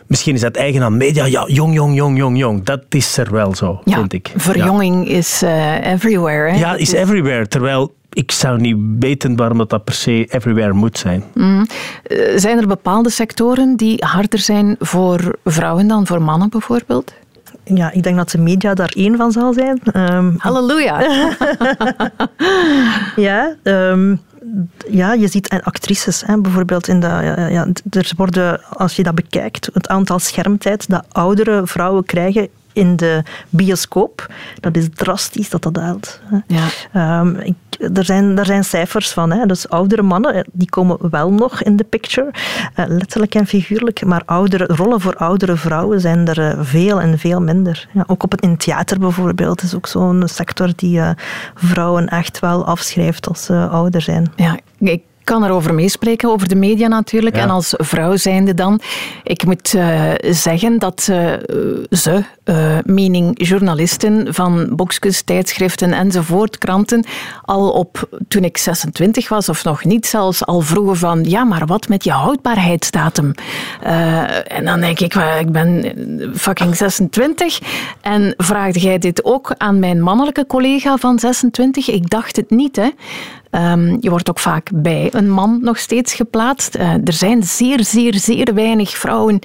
[0.07, 1.25] Misschien is dat eigen aan media.
[1.25, 2.65] Ja, jong, jong, jong, jong, jong.
[2.65, 4.33] Dat is er wel zo, ja, vind ik.
[4.37, 5.17] Verjonging ja.
[5.17, 6.51] is uh, everywhere.
[6.51, 6.59] Hè?
[6.59, 7.49] Ja, is everywhere.
[7.49, 11.25] Terwijl ik zou niet weten waarom dat, dat per se everywhere moet zijn.
[11.35, 11.67] Mm.
[12.37, 17.13] Zijn er bepaalde sectoren die harder zijn voor vrouwen dan voor mannen bijvoorbeeld?
[17.65, 19.81] Ja, ik denk dat de media daar één van zal zijn.
[19.95, 21.01] Um, Halleluja!
[23.17, 24.21] ja, um,
[24.91, 27.07] ja, je ziet actrices hè, bijvoorbeeld in de.
[27.51, 32.49] Ja, er worden, als je dat bekijkt, het aantal schermtijd dat oudere vrouwen krijgen
[32.81, 34.33] in de bioscoop.
[34.61, 36.21] Dat is drastisch dat dat daalt.
[36.47, 37.21] Ja.
[37.21, 37.55] Um, ik,
[37.95, 39.31] er, zijn, er zijn cijfers van.
[39.31, 39.47] Hè.
[39.47, 42.31] Dus oudere mannen die komen wel nog in de picture,
[42.77, 44.05] uh, letterlijk en figuurlijk.
[44.05, 47.89] Maar oudere, rollen voor oudere vrouwen zijn er uh, veel en veel minder.
[47.93, 51.11] Ja, ook op het, in theater bijvoorbeeld is ook zo'n sector die uh,
[51.55, 54.33] vrouwen echt wel afschrijft als ze ouder zijn.
[54.37, 57.37] Ja, ik kan erover meespreken, over de media natuurlijk.
[57.37, 57.43] Ja.
[57.43, 58.81] En als vrouw zijnde dan,
[59.23, 61.33] ik moet uh, zeggen dat uh,
[61.91, 67.05] ze, uh, mening journalisten van boekjes, tijdschriften enzovoort, kranten,
[67.43, 71.67] al op, toen ik 26 was of nog niet zelfs, al vroegen van, ja, maar
[71.67, 73.35] wat met je houdbaarheidsdatum?
[74.47, 75.93] en dan denk ik, ik ben
[76.35, 77.61] fucking 26.
[78.01, 81.89] En vraagde jij dit ook aan mijn mannelijke collega van 26?
[81.89, 82.89] Ik dacht het niet, hè.
[83.51, 86.77] Um, je wordt ook vaak bij een man nog steeds geplaatst.
[86.77, 89.39] Uh, er zijn zeer, zeer, zeer weinig vrouwen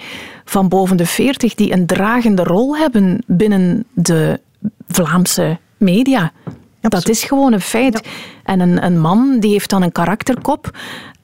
[0.44, 4.40] van boven de 40 die een dragende rol hebben binnen de
[4.88, 6.32] Vlaamse media.
[6.44, 6.92] Absoluut.
[6.92, 8.08] Dat is gewoon een feit.
[8.46, 10.72] En een, een man die heeft dan een karakterkop.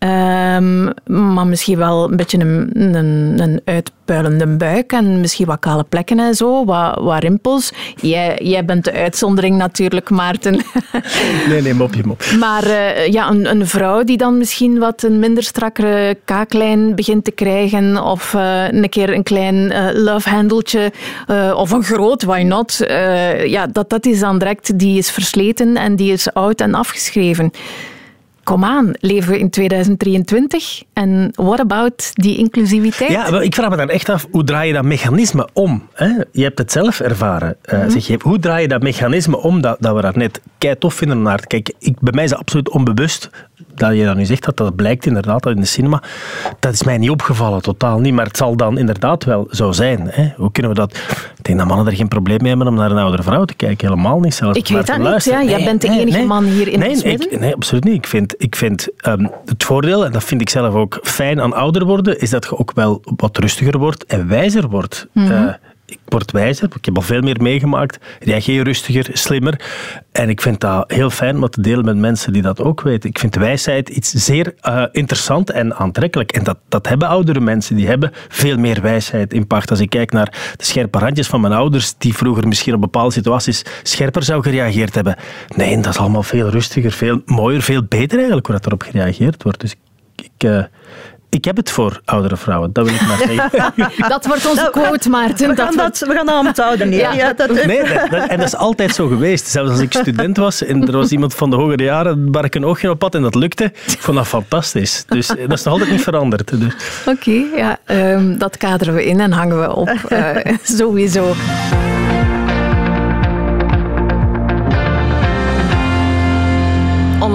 [0.03, 5.83] Um, maar misschien wel een beetje een, een, een, uitpuilende buik en misschien wat kale
[5.83, 7.71] plekken en zo, wat, wat rimpels.
[7.95, 10.59] Jij, jij bent de uitzondering natuurlijk, Maarten.
[11.47, 12.23] Nee, nee, mopje, mop.
[12.39, 17.23] Maar uh, ja, een, een, vrouw die dan misschien wat een minder strakkere kaaklijn begint
[17.23, 20.91] te krijgen of uh, een keer een klein uh, love-handeltje
[21.55, 22.77] of een groot, why not?
[23.45, 27.10] ja, dat, dat is dan direct, die is versleten en die is oud en afgeschreven
[28.43, 30.83] kom aan, leven we in 2023?
[30.93, 33.11] En what about die inclusiviteit?
[33.11, 35.87] Ja, ik vraag me dan echt af, hoe draai je dat mechanisme om?
[35.93, 36.09] Hè?
[36.31, 37.55] Je hebt het zelf ervaren.
[37.65, 37.89] Uh, mm -hmm.
[37.89, 40.93] zeg je, hoe draai je dat mechanisme om dat, dat we daar net kei tof
[40.93, 43.29] vinden naar Kijk, ik, bij mij is het absoluut onbewust
[43.75, 46.03] dat je dat nu zegt, dat dat blijkt inderdaad in de cinema.
[46.59, 48.13] Dat is mij niet opgevallen, totaal niet.
[48.13, 50.07] Maar het zal dan inderdaad wel zo zijn.
[50.11, 50.31] Hè?
[50.35, 50.97] Hoe kunnen we dat...
[51.37, 53.53] Ik denk dat mannen er geen probleem mee hebben om naar een oudere vrouw te
[53.53, 53.87] kijken.
[53.87, 54.57] Helemaal niet zelfs.
[54.57, 55.43] Ik weet dat niet, ja.
[55.43, 57.95] Jij bent de enige man hier in nee, ik, nee, absoluut niet.
[57.95, 61.53] Ik vind, ik vind um, het voordeel, en dat vind ik zelf ook fijn aan
[61.53, 65.07] ouder worden, is dat je ook wel wat rustiger wordt en wijzer wordt.
[65.13, 65.43] Mm -hmm.
[65.43, 65.53] uh,
[65.91, 69.61] ik word wijzer, ik heb al veel meer meegemaakt, reageer rustiger, slimmer.
[70.11, 73.09] En ik vind dat heel fijn om te delen met mensen die dat ook weten.
[73.09, 76.31] Ik vind wijsheid iets zeer uh, interessant en aantrekkelijk.
[76.31, 79.69] En dat, dat hebben oudere mensen, die hebben veel meer wijsheid in pacht.
[79.69, 83.13] Als ik kijk naar de scherpe randjes van mijn ouders, die vroeger misschien op bepaalde
[83.13, 85.15] situaties scherper zouden gereageerd hebben.
[85.55, 89.43] Nee, dat is allemaal veel rustiger, veel mooier, veel beter eigenlijk, hoe dat erop gereageerd
[89.43, 89.59] wordt.
[89.59, 89.75] Dus
[90.15, 90.43] ik...
[90.45, 90.63] uh,
[91.31, 94.09] ik heb het voor oudere vrouwen, dat wil ik maar zeggen.
[94.09, 95.49] dat wordt onze quote, Maarten.
[95.49, 96.89] We gaan dat, we gaan dat onthouden.
[96.89, 97.13] Nee, ja.
[97.13, 99.47] ja dat, nee dat, dat, en dat is altijd zo geweest.
[99.47, 102.55] Zelfs als ik student was en er was iemand van de hogere jaren waar ik
[102.55, 105.03] een oogje op had en dat lukte, ik vond dat fantastisch.
[105.07, 106.59] Dus dat is nog altijd niet veranderd.
[106.59, 106.73] Dus.
[107.05, 107.77] Oké, okay, ja,
[108.13, 109.89] um, dat kaderen we in en hangen we op.
[110.09, 110.35] Uh,
[110.77, 111.33] sowieso.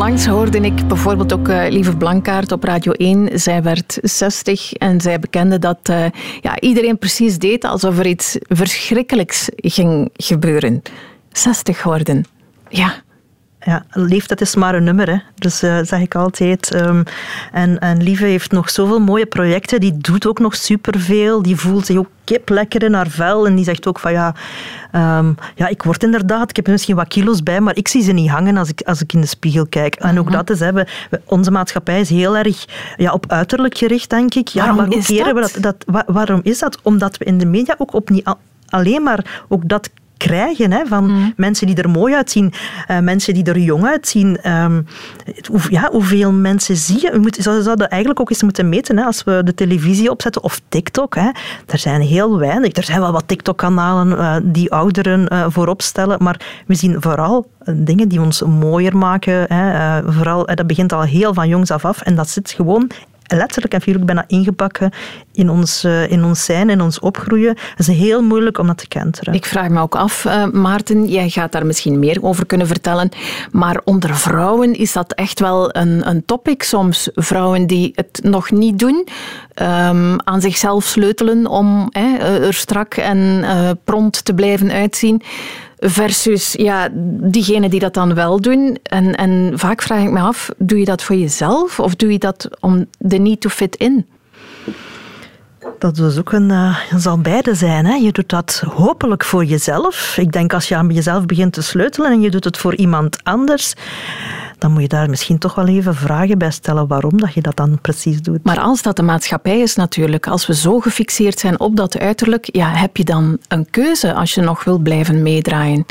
[0.07, 3.41] Onlangs hoorde ik bijvoorbeeld ook uh, Lieve Blankaart op Radio 1.
[3.41, 6.05] Zij werd 60 en zij bekende dat uh,
[6.41, 10.83] ja, iedereen precies deed alsof er iets verschrikkelijks ging gebeuren.
[11.33, 12.25] 60 worden.
[12.69, 13.03] Ja,
[13.67, 15.17] ja, leeftijd is maar een nummer, hè.
[15.35, 16.75] dus uh, zeg ik altijd.
[16.75, 17.03] Um,
[17.53, 21.87] en, en Lieve heeft nog zoveel mooie projecten, die doet ook nog superveel, die voelt
[21.87, 24.35] zich ook kip lekker in haar vel en die zegt ook van ja,
[24.93, 28.13] um, ja, ik word inderdaad, ik heb misschien wat kilo's bij, maar ik zie ze
[28.13, 29.95] niet hangen als ik, als ik in de spiegel kijk.
[29.95, 30.87] En ook dat is, hè, we,
[31.25, 32.65] onze maatschappij is heel erg
[32.97, 34.49] ja, op uiterlijk gericht, denk ik.
[34.49, 35.33] Ja, waarom maar is dat?
[35.33, 36.05] We dat, dat?
[36.07, 36.79] Waarom is dat?
[36.83, 38.29] Omdat we in de media ook op niet
[38.69, 41.33] alleen maar ook dat krijgen hè, van mm.
[41.37, 42.53] mensen die er mooi uitzien,
[42.91, 44.51] uh, mensen die er jong uitzien.
[44.51, 44.87] Um,
[45.51, 47.11] hoe, ja, hoeveel mensen zie je?
[47.11, 50.61] We moeten, zouden eigenlijk ook eens moeten meten hè, als we de televisie opzetten of
[50.69, 51.15] TikTok.
[51.15, 51.31] Hè.
[51.67, 52.77] Er zijn heel weinig.
[52.77, 57.51] Er zijn wel wat TikTok-kanalen uh, die ouderen uh, voorop stellen, maar we zien vooral
[57.73, 59.55] dingen die ons mooier maken.
[59.55, 60.03] Hè.
[60.13, 62.91] vooral, dat begint al heel van jongs af af en dat zit gewoon
[63.27, 64.91] letterlijk en figuurlijk bijna ingebakken
[65.33, 67.57] in ons, uh, in ons zijn, in ons opgroeien.
[67.75, 69.35] Het is heel moeilijk om dat te kenteren.
[69.35, 73.09] Ik vraag me ook af, uh, Maarten, jij gaat daar misschien meer over kunnen vertellen,
[73.53, 77.11] maar onder vrouwen is dat echt wel een, een topic soms.
[77.15, 79.09] Vrouwen die het nog niet doen,
[79.63, 85.23] um, aan zichzelf sleutelen om hè, er strak en uh, prompt te blijven uitzien.
[85.79, 86.89] Versus ja,
[87.23, 88.79] diegenen die dat dan wel doen.
[88.83, 92.19] En, en vaak vraag ik me af, doe je dat voor jezelf of doe je
[92.19, 94.07] dat om de need to fit in?
[95.79, 97.87] Dat is ook een, uh, zal beide zijn.
[97.87, 97.95] Hè.
[97.95, 100.17] Je doet dat hopelijk voor jezelf.
[100.19, 103.19] Ik denk als je aan jezelf begint te sleutelen en je doet het voor iemand
[103.23, 103.75] anders,
[104.59, 107.57] dan moet je daar misschien toch wel even vragen bij stellen waarom dat je dat
[107.57, 108.45] dan precies doet.
[108.45, 112.49] Maar als dat de maatschappij is natuurlijk, als we zo gefixeerd zijn op dat uiterlijk,
[112.53, 115.87] ja, heb je dan een keuze als je nog wil blijven meedraaien?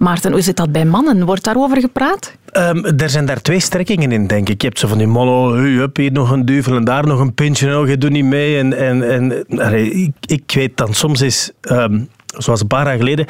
[0.00, 1.24] Maarten, hoe zit dat bij mannen?
[1.24, 2.32] Wordt daarover gepraat?
[2.52, 4.60] Um, er zijn daar twee strekkingen in, denk ik.
[4.60, 7.20] Je hebt zo van die mannen, hey, hup, hier nog een duvel en daar nog
[7.20, 8.58] een pintje, oh, je doet niet mee.
[8.58, 11.50] En, en, en ik, ik weet dan soms is...
[11.60, 13.26] Um, zoals een paar jaar geleden,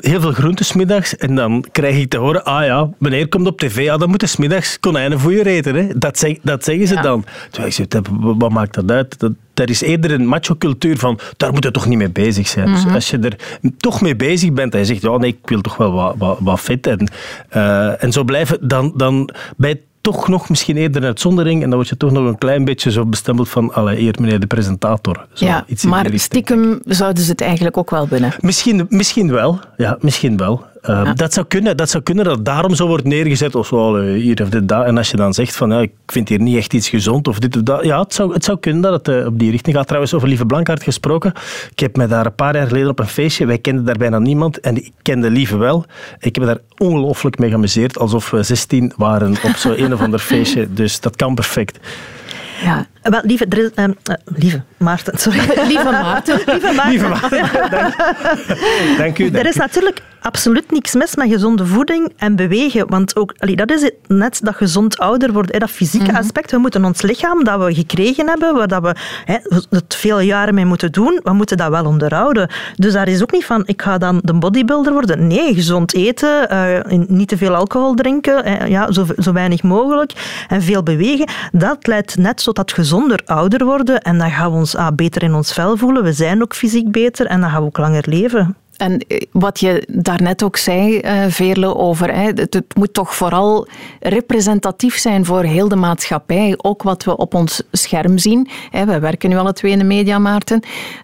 [0.00, 1.16] heel veel groenten smiddags.
[1.16, 4.28] En dan krijg ik te horen, ah ja, meneer komt op tv, ja, dan moeten
[4.28, 5.74] smiddags konijnen voor je eten.
[5.74, 5.98] Hè.
[5.98, 7.02] Dat, zeg, dat zeggen ze ja.
[7.02, 7.24] dan.
[7.50, 9.18] Toen ik zei, wat maakt dat uit?
[9.18, 12.68] Dat, er is eerder een macho-cultuur van, daar moet je toch niet mee bezig zijn.
[12.68, 12.84] Mm -hmm.
[12.84, 13.36] Dus als je er
[13.76, 16.38] toch mee bezig bent en je zegt, ja, nee, ik wil toch wel wat, wat,
[16.40, 17.10] wat fit en,
[17.56, 21.78] uh, en zo blijven, dan, dan bij toch nog misschien eerder een uitzondering en dan
[21.78, 25.26] word je toch nog een klein beetje zo bestempeld van alle eer meneer de presentator.
[25.32, 28.34] Zo, ja, iets maar stiekem zouden ze het eigenlijk ook wel binnen.
[28.40, 30.64] Misschien, misschien wel, ja, misschien wel.
[30.90, 34.00] Uh, dat, zou kunnen, dat zou kunnen dat het daarom zo wordt neergezet of zo,
[34.00, 34.84] hier of dit, dat.
[34.84, 37.38] En als je dan zegt van ja, ik vind hier niet echt iets gezond of
[37.38, 37.84] dit of dat.
[37.84, 39.86] Ja, het zou, het zou kunnen dat het uh, op die richting gaat.
[39.86, 41.32] Trouwens, over Lieve Blankaart gesproken.
[41.70, 44.18] Ik heb me daar een paar jaar geleden op een feestje, wij kenden daar bijna
[44.18, 45.84] niemand en ik kende Lieve wel.
[46.18, 50.00] Ik heb me daar ongelooflijk mee geamuseerd, alsof we 16 waren op zo'n een of
[50.00, 50.72] ander feestje.
[50.82, 51.78] Dus dat kan perfect.
[52.62, 52.86] Ja.
[53.02, 55.38] Wel, lieve, er is, uh, lieve Maarten, sorry.
[55.68, 56.40] Lieve Maarten.
[56.46, 56.90] lieve Maarten.
[56.90, 57.40] Lieve Maarten.
[57.70, 58.98] Dank.
[58.98, 59.30] dank u.
[59.30, 59.58] Dank er is u.
[59.58, 62.88] natuurlijk absoluut niks mis met gezonde voeding en bewegen.
[62.88, 66.22] Want ook, allee, dat is het, net dat gezond ouder worden, dat fysieke mm -hmm.
[66.22, 66.50] aspect.
[66.50, 69.36] We moeten ons lichaam dat we gekregen hebben, waar dat we hè,
[69.70, 72.50] het vele jaren mee moeten doen, we moeten dat wel onderhouden.
[72.76, 75.26] Dus daar is ook niet van, ik ga dan de bodybuilder worden.
[75.26, 80.12] Nee, gezond eten, uh, niet te veel alcohol drinken, uh, ja, zo, zo weinig mogelijk
[80.48, 81.28] en veel bewegen.
[81.52, 85.22] Dat leidt net tot dat gezonder ouder worden en dan gaan we ons ah, beter
[85.22, 86.02] in ons vel voelen.
[86.02, 88.56] We zijn ook fysiek beter en dan gaan we ook langer leven.
[88.82, 93.66] En wat je daarnet ook zei, uh, Veerle, over het, moet toch vooral
[94.00, 96.54] representatief zijn voor heel de maatschappij.
[96.56, 98.48] Ook wat we op ons scherm zien.
[98.70, 100.60] We werken nu alle twee in de media, Maarten.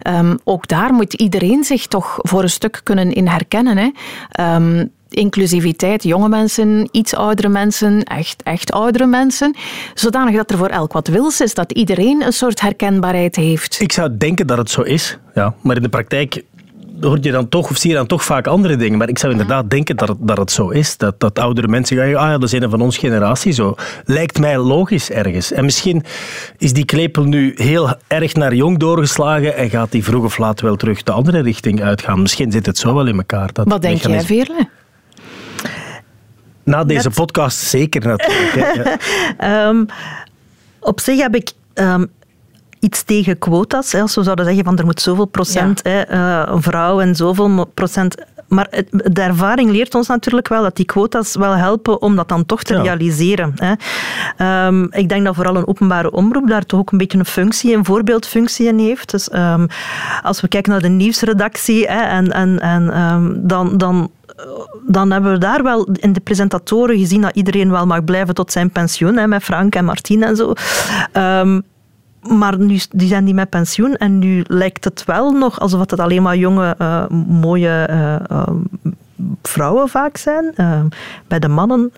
[0.09, 3.95] Um, ook daar moet iedereen zich toch voor een stuk kunnen in herkennen.
[4.41, 9.57] Um, inclusiviteit, jonge mensen, iets oudere mensen, echt, echt oudere mensen,
[9.95, 13.81] zodanig dat er voor elk wat wils is, dat iedereen een soort herkenbaarheid heeft.
[13.81, 15.55] Ik zou denken dat het zo is, ja.
[15.61, 16.43] maar in de praktijk
[17.01, 18.99] hoor je dan toch, of zie je dan toch vaak andere dingen.
[18.99, 20.97] Maar ik zou inderdaad denken dat het, dat het zo is.
[20.97, 23.75] Dat, dat oudere mensen gaan, ah ja, dat is een van ons generatie zo.
[24.05, 25.53] Lijkt mij logisch ergens.
[25.53, 26.05] En misschien
[26.59, 30.61] is die klepel nu heel erg naar jong doorgeslagen en gaat die vroeg of laat
[30.61, 32.23] wel terug de andere richting uitgaan.
[32.23, 33.53] Misschien zit het zo wel in elkaar.
[33.53, 34.69] Dat Wat denk jij, Veerle?
[36.65, 38.97] Na deze podcast zeker natuurlijk.
[39.45, 39.87] um,
[40.91, 42.11] op zich heb ik um,
[42.81, 43.93] iets tegen quota's.
[43.93, 45.91] Hè, als we zouden zeggen van er moet zoveel procent ja.
[45.91, 48.14] hè, uh, vrouw en zoveel procent
[48.49, 52.29] maar het, de ervaring leert ons natuurlijk wel dat die quota's wel helpen om dat
[52.29, 52.83] dan toch te ja.
[52.83, 53.55] realiseren.
[53.57, 54.67] Hè.
[54.67, 57.77] Um, ik denk dat vooral een openbare omroep daar toch ook een beetje een functie,
[57.77, 59.11] een voorbeeldfunctie in heeft.
[59.11, 59.67] Dus um,
[60.23, 64.11] als we kijken naar de nieuwsredactie hè, en, en, en um, dan, dan
[64.87, 68.53] dan hebben we daar wel in de presentatoren gezien dat iedereen wel mag blijven tot
[68.53, 70.53] zijn pensioen, hè, met Frank en Martien en zo.
[71.12, 71.62] Um,
[72.23, 76.01] maar nu die zijn die met pensioen en nu lijkt het wel nog alsof het
[76.01, 78.43] alleen maar jonge, uh, mooie uh, uh,
[79.43, 80.55] vrouwen vaak zijn.
[81.27, 81.93] bij de mannen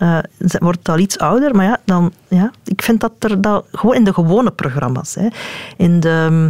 [0.58, 3.94] wordt het al iets ouder, maar ja, dan, ja, ik vind dat er dat, gewoon
[3.94, 5.28] in de gewone programma's, hè,
[5.76, 6.48] in de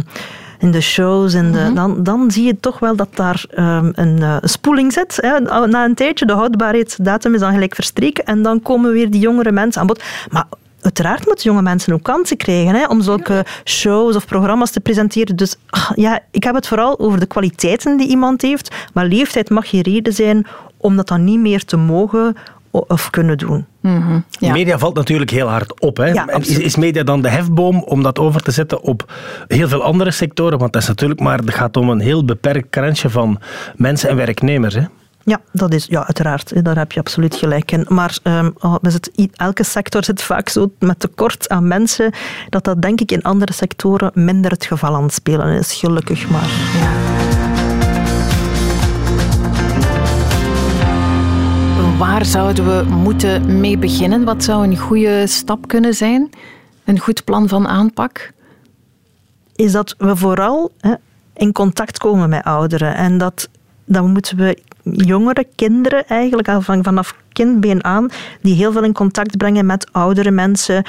[0.61, 1.33] in de shows.
[1.33, 1.75] En de, mm -hmm.
[1.75, 5.17] dan, dan zie je toch wel dat daar um, een uh, spoeling zit.
[5.21, 5.39] Hè.
[5.39, 9.51] Na een tijdje, de houdbaarheidsdatum is dan gelijk verstreken en dan komen weer die jongere
[9.51, 10.03] mensen aan bod.
[10.29, 10.45] Maar
[10.81, 15.35] uiteraard moeten jonge mensen ook kansen krijgen hè, om zulke shows of programma's te presenteren.
[15.35, 15.55] Dus
[15.95, 19.81] ja, ik heb het vooral over de kwaliteiten die iemand heeft, maar leeftijd mag geen
[19.81, 22.35] reden zijn om dat dan niet meer te mogen
[22.71, 23.65] of kunnen doen.
[23.79, 24.51] Mm -hmm, ja.
[24.51, 25.97] Media valt natuurlijk heel hard op.
[25.97, 26.05] Hè?
[26.05, 29.13] Ja, is, is, media dan de hefboom om dat over te zetten op
[29.47, 30.59] heel veel andere sectoren?
[30.59, 33.39] Want dat is natuurlijk maar, het gaat om een heel beperkt krantje van
[33.75, 34.73] mensen en werknemers.
[34.73, 34.83] Hè?
[35.23, 36.65] Ja, dat is, ja, uiteraard.
[36.65, 37.85] Daar heb je absoluut gelijk in.
[37.87, 42.13] Maar um, het, elke sector zit vaak zo met tekort aan mensen,
[42.49, 45.73] dat dat denk ik in andere sectoren minder het geval aan het spelen is.
[45.73, 46.49] Gelukkig maar.
[46.79, 47.19] Ja.
[51.97, 54.23] Waar zouden we moeten mee beginnen?
[54.23, 56.29] Wat zou een goede stap kunnen zijn?
[56.85, 58.31] Een goed plan van aanpak?
[59.55, 60.93] Is dat we vooral hè,
[61.33, 62.95] in contact komen met ouderen.
[62.95, 63.49] En dat,
[63.85, 68.09] dan moeten we jongere kinderen eigenlijk al van, vanaf kindbeen aan,
[68.41, 70.85] die heel veel in contact brengen met oudere mensen,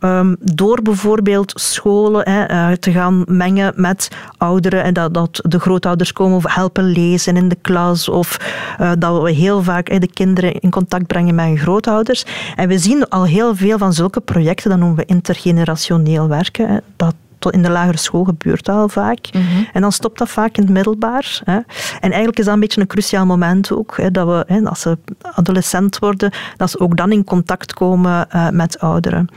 [0.00, 6.12] um, door bijvoorbeeld scholen uh, te gaan mengen met ouderen en dat, dat de grootouders
[6.12, 8.38] komen of helpen lezen in de klas of
[8.80, 12.24] uh, dat we heel vaak de kinderen in contact brengen met hun grootouders.
[12.56, 16.78] En we zien al heel veel van zulke projecten, dat noemen we intergenerationeel werken, hè,
[16.96, 17.14] dat
[17.52, 19.28] in de lagere school gebeurt dat al vaak.
[19.32, 19.68] Mm -hmm.
[19.72, 21.40] En dan stopt dat vaak in het middelbaar.
[21.44, 21.58] Hè.
[22.00, 24.80] En eigenlijk is dat een beetje een cruciaal moment ook, hè, dat we, hè, als
[24.80, 29.28] ze adolescent worden, dat ze ook dan in contact komen uh, met ouderen.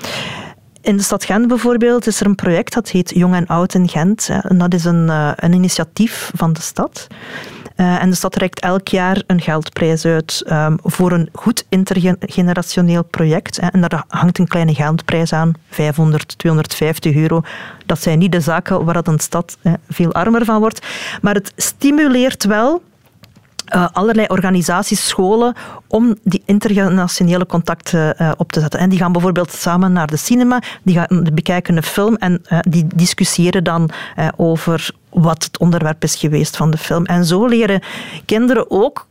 [0.81, 3.87] In de stad Gent bijvoorbeeld is er een project dat heet Jong en Oud in
[3.89, 4.27] Gent.
[4.27, 4.37] Hè.
[4.37, 7.07] En dat is een, uh, een initiatief van de stad.
[7.79, 13.03] Uh, en de stad reikt elk jaar een geldprijs uit um, voor een goed intergenerationeel
[13.03, 13.61] project.
[13.61, 13.67] Hè.
[13.67, 17.41] En daar hangt een kleine geldprijs aan, 500, 250 euro.
[17.85, 20.87] Dat zijn niet de zaken waar een stad hè, veel armer van wordt.
[21.21, 22.81] Maar het stimuleert wel
[23.75, 25.55] uh, allerlei organisaties, scholen,
[25.87, 28.79] om die intergenerationele contacten uh, op te zetten.
[28.79, 32.87] En die gaan bijvoorbeeld samen naar de cinema, die gaan bekijken een film en die
[32.95, 33.89] discussiëren dan
[34.35, 37.05] over wat het onderwerp is geweest van de film.
[37.05, 37.81] En zo leren
[38.25, 39.07] kinderen ook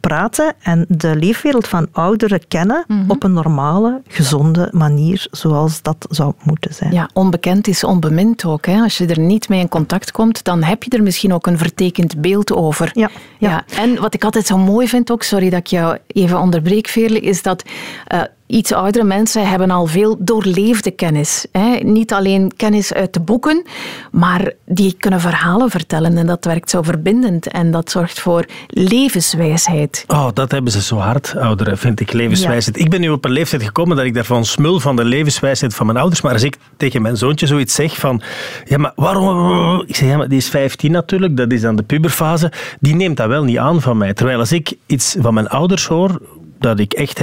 [0.00, 3.10] praten en de leefwereld van ouderen kennen Mhm.
[3.10, 6.92] op een normale, gezonde manier, zoals dat zou moeten zijn.
[6.92, 8.66] Ja, onbekend is onbemind ook.
[8.66, 8.80] Hè.
[8.80, 11.58] Als je er niet mee in contact komt, dan heb je er misschien ook een
[11.58, 12.90] vertekend beeld over.
[12.92, 13.64] Ja, ja.
[13.78, 17.20] En wat ik altijd zo mooi vind ook, sorry dat ik jou even onderbreek, Veerle,
[17.20, 17.62] is dat
[18.06, 21.46] eh, iets oudere mensen hebben al veel doorleefde kennis.
[21.52, 21.76] Hè.
[21.82, 23.64] Niet alleen kennis uit de boeken,
[24.12, 26.16] maar die kunnen verhalen vertellen.
[26.16, 30.04] En dat werkt zo verbindend en dat zorgt voor levenswijsheid.
[30.06, 32.78] Oh, dat hebben ze zo hard, ouderen, vind ik, levenswijsheid.
[32.78, 35.86] Ik ben nu op een leeftijd gekomen dat ik daarvan smul van de levenswijsheid van
[35.86, 36.20] mijn ouders.
[36.20, 38.22] Maar als ik tegen mijn zoontje zoiets zeg van...
[38.64, 39.84] Ja, maar waarom...
[39.86, 42.52] Ik zeg, ja, maar die is 15 natuurlijk, dat is dan de puberfase.
[42.80, 44.14] Die neemt dat wel niet aan van mij.
[44.14, 46.20] Terwijl als ik iets van mijn ouders hoor
[46.58, 47.18] dat ik echt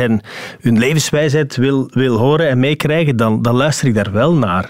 [0.60, 4.70] hun levenswijsheid wil, wil horen en meekrijgen, dan, dan luister ik daar wel naar.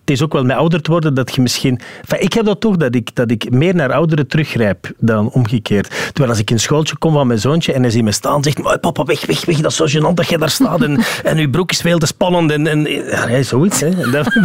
[0.00, 1.80] Het is ook wel met ouder te worden dat je misschien...
[2.00, 5.88] Enfin, ik heb dat toch, dat ik, dat ik meer naar ouderen teruggrijp dan omgekeerd.
[5.88, 8.42] Terwijl als ik in een schooltje kom van mijn zoontje en hij ziet me staan,
[8.42, 11.38] zegt papa, weg, weg, weg, dat is zo gênant dat je daar staat en, en
[11.38, 12.50] uw broek is veel te spannend.
[12.50, 12.82] En, en,
[13.28, 13.80] ja, zoiets.
[13.80, 13.90] Hè.
[14.10, 14.38] Dat-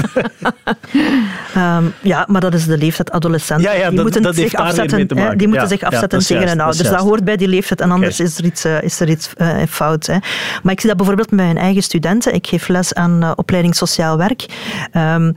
[1.56, 3.66] Ehm, ja, maar dat is de leeftijd adolescenten.
[3.72, 6.36] Ja, ja, die dat- moeten dat zich afzetten, hè, die moeten zich afzetten dat tegen
[6.36, 6.78] juist, hun dat ouders.
[6.78, 7.06] Dat juist.
[7.06, 10.06] hoort bij die leeftijd en anders is er iets, eh, is er iets eh, fout.
[10.06, 10.18] Hè.
[10.64, 12.34] Maar ik zie dat bijvoorbeeld met mijn eigen studenten.
[12.34, 14.46] Ik geef les aan eh, opleiding sociaal werk.
[14.92, 15.32] Ehm,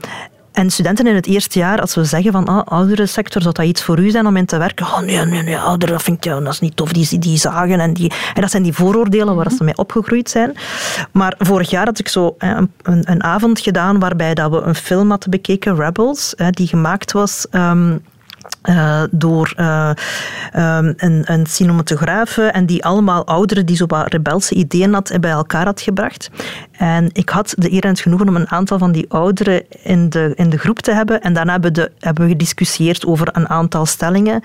[0.59, 3.65] en studenten in het eerste jaar, als we zeggen van ah, oudere sector, zou dat
[3.65, 4.85] iets voor u zijn om in te werken?
[4.85, 7.37] Oh nee, nee, nee, ouderen, dat vind ik ja, dat is niet tof, die, die
[7.37, 7.79] zagen.
[7.79, 10.57] En, die, en dat zijn die vooroordelen waar ze mee opgegroeid zijn.
[11.11, 14.61] Maar vorig jaar had ik zo eh, een, een, een avond gedaan waarbij dat we
[14.61, 17.47] een film hadden bekeken, Rebels, eh, die gemaakt was...
[17.51, 17.97] ehm,
[18.61, 19.89] eh, door eh,
[20.51, 25.31] ehm, een, een cinematografe en die allemaal ouderen die zo wat rebelse ideeën had bij
[25.31, 26.29] elkaar had gebracht.
[26.71, 30.09] En ik had de eer en het genoegen om een aantal van die ouderen in
[30.09, 33.49] de, in de groep te hebben en daarna hebben, de, hebben we gediscussieerd over een
[33.49, 34.43] aantal stellingen.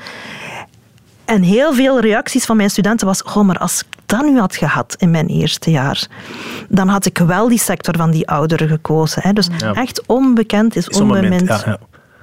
[1.24, 4.56] En heel veel reacties van mijn studenten was, oh, maar als ik dat nu had
[4.56, 6.06] gehad in mijn eerste jaar,
[6.68, 9.22] dan had ik wel die sector van die ouderen gekozen.
[9.22, 9.32] Hè.
[9.32, 9.72] Dus Ja.
[9.72, 11.48] echt onbekend is onbemind.
[11.48, 11.78] ja, ja.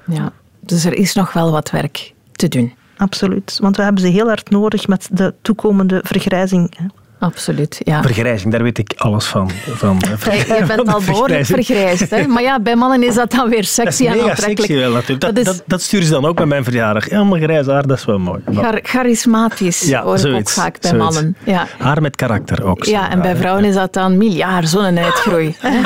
[0.06, 0.32] Ja.
[0.62, 2.74] Dus er is nog wel wat werk te doen.
[2.97, 3.58] Absoluut.
[3.62, 6.91] Want we hebben ze heel hard nodig met de toekomende vergrijzing.
[7.22, 8.02] Absoluut, ja.
[8.02, 9.52] Vergrijzing, daar weet ik alles van.
[9.74, 11.66] van je bent al behoorlijk vergrijzing.
[11.66, 12.10] vergrijsd.
[12.10, 12.28] Hè?
[12.28, 14.60] Maar ja, bij mannen is dat dan weer Dat is sexy en mega aantrekkelijk.
[14.72, 15.22] sexy wel natuurlijk.
[15.22, 17.10] Dat, Dat is dat, sturen ze dan ook bij mijn verjaardag.
[17.10, 18.42] Ja, maar grijs haar, dat is wel mooi.
[18.46, 21.14] Maar- char- charismatisch, Ja, hoor ik ook vaak bij zoiets.
[21.16, 21.36] mannen.
[21.44, 21.68] Ja.
[21.78, 22.84] Haar met karakter ook.
[22.84, 24.18] ja, en bij vrouwen is dat dan
[25.60, 25.80] hè.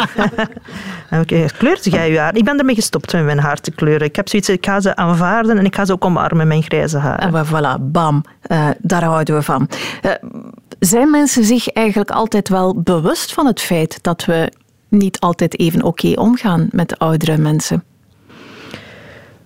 [1.09, 2.35] En Oké, kleurt jij je haar?
[2.35, 4.07] Ik ben ermee gestopt met mijn haar te kleuren.
[4.07, 6.97] Ik heb zoiets, ik ga ze aanvaarden en ik ga ze ook omarmen, mijn grijze
[6.97, 7.19] haar.
[7.19, 9.69] En voilà, bam, eh, daar houden we van.
[10.01, 10.11] Eh,
[10.85, 14.51] zijn mensen zich eigenlijk altijd wel bewust van het feit dat we
[14.89, 17.83] niet altijd even oké omgaan met oudere mensen?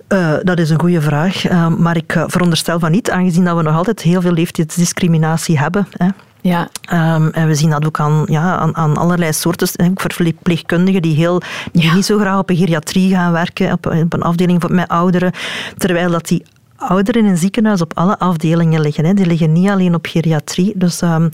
[0.08, 3.56] Eh, dat is een goede vraag, eh, maar ik eh, veronderstel van niet, aangezien dat
[3.58, 5.88] we nog altijd heel veel leeftijdsdiscriminatie hebben.
[5.91, 6.08] Hè.
[6.41, 10.02] Ja, Ehm, en we zien dat ook aan, ja, aan, aan allerlei soorten, hè, ook
[10.02, 11.93] voor verpleegkundigen die, heel, die Ja.
[11.93, 15.32] niet zo graag op een geriatrie gaan werken, op, op een afdeling voor- met ouderen,
[15.78, 16.43] terwijl dat die
[16.79, 19.05] ouderen in een ziekenhuis op alle afdelingen liggen.
[19.05, 19.13] Hè.
[19.13, 20.73] Die liggen niet alleen op geriatrie.
[20.75, 21.29] Dus ehm,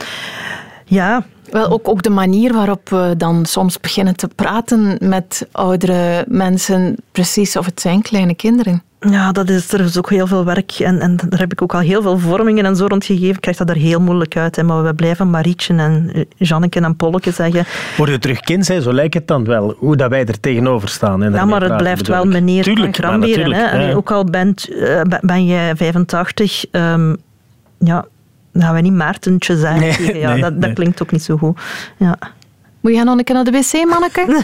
[0.86, 1.26] ja,
[1.56, 6.96] Wel, ook, ook de manier waarop we dan soms beginnen te praten met oudere mensen,
[7.12, 8.84] precies of het zijn kleine kinderen.
[9.00, 11.74] Ja, dat is, er is ook heel veel werk en, en daar heb ik ook
[11.74, 13.36] al heel veel vormingen en zo rond gegeven.
[13.36, 14.56] Ik krijg dat er heel moeilijk uit.
[14.56, 14.64] Hè.
[14.64, 17.66] Maar we blijven Marietje en eh, Janneke en Polleke zeggen.
[17.98, 19.76] Word je terug kind, hè, zo lijkt het dan wel.
[19.78, 21.24] Hoe dat wij er tegenover staan.
[21.24, 23.54] En Ja, maar het blijft wel meneer Tuurlijk, Gramberen.
[23.54, 23.88] Hè.
[23.88, 23.94] ja.
[23.94, 27.16] Ook al bent, eh, ben- ben je 85, ehm,
[27.80, 28.06] ja,
[28.56, 29.56] dan gaan we niet Maartentje.
[29.56, 30.34] Nee, jou.
[30.34, 30.74] nee, dat, dat nee.
[30.74, 31.60] klinkt ook niet zo goed.
[31.98, 32.18] Ja.
[32.82, 34.26] Moet je nog een keer naar de wc, manneke?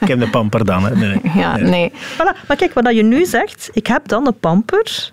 [0.00, 0.84] Ik heb de pamper dan.
[0.84, 0.94] Hè.
[0.96, 1.20] Nee.
[1.34, 1.92] Ja, nee.
[1.92, 2.46] Voilà.
[2.48, 5.10] Maar kijk, wat je nu zegt, ik heb dan een pamper,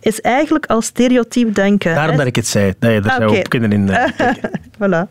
[0.00, 1.94] is eigenlijk al stereotyp denken.
[1.94, 2.16] Daarom hè.
[2.16, 2.72] dat ik het zei.
[2.78, 3.38] Dat je er Ah, zou oké.
[3.38, 3.88] op kunnen in.
[3.90, 4.10] eh.
[4.80, 5.08] Voilà.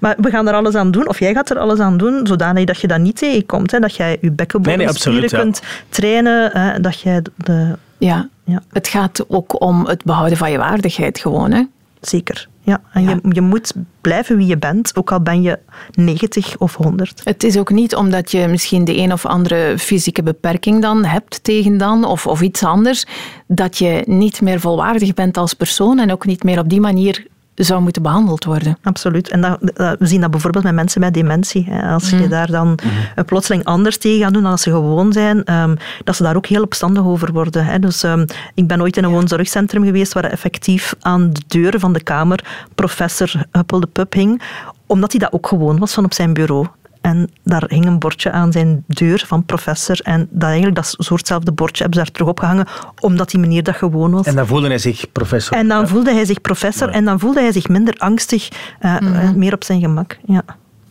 [0.00, 2.64] Maar we gaan er alles aan doen, of jij gaat er alles aan doen, zodanig
[2.64, 3.70] dat je dat niet tegenkomt.
[3.70, 3.78] Hè?
[3.78, 5.38] Dat jij je Nee, nee, bekkenbodemspieren absoluut, ja.
[5.38, 6.80] kunt trainen, hè?
[6.80, 7.76] dat jij de...
[7.98, 8.28] Ja.
[8.44, 8.62] Ja.
[8.72, 11.52] Het gaat ook om het behouden van je waardigheid gewoon.
[11.52, 11.62] Hè?
[12.00, 12.48] Zeker.
[12.60, 12.80] Ja.
[12.92, 13.10] En Ja.
[13.10, 15.58] Je, je moet blijven wie je bent, ook al ben je
[15.92, 17.20] 90 of 100.
[17.24, 21.44] Het is ook niet omdat je misschien de een of andere fysieke beperking dan hebt
[21.44, 23.06] tegen dan, of, of iets anders,
[23.46, 27.26] dat je niet meer volwaardig bent als persoon en ook niet meer op die manier
[27.54, 28.78] zou moeten behandeld worden.
[28.82, 29.28] Absoluut.
[29.30, 31.66] En dat, dat- we zien dat bijvoorbeeld met mensen met dementie.
[31.70, 31.92] Hè.
[31.92, 32.78] Als je daar dan
[33.14, 36.36] eh, plotseling anders tegen gaat doen dan als ze gewoon zijn, ehm, dat ze daar
[36.36, 37.64] ook heel opstandig over worden.
[37.66, 37.78] Hè.
[37.78, 41.92] Dus ehm, ik ben ooit in een woonzorgcentrum geweest waar effectief aan de deuren van
[41.92, 44.42] de kamer professor Huppel de Pup hing,
[44.86, 46.66] omdat hij dat ook gewoon was van op zijn bureau.
[47.04, 50.00] En daar hing een bordje aan zijn deur van professor.
[50.02, 52.66] En dat eigenlijk dat soortzelfde bordje hebben ze daar terug opgehangen,
[53.00, 54.26] omdat die meneer dat gewoon was.
[54.26, 55.56] En dan voelde hij zich professor.
[55.56, 58.48] En dan voelde hij zich professor en dan voelde hij zich minder angstig,
[58.80, 60.18] uh, meer op zijn gemak.
[60.26, 60.42] Ja.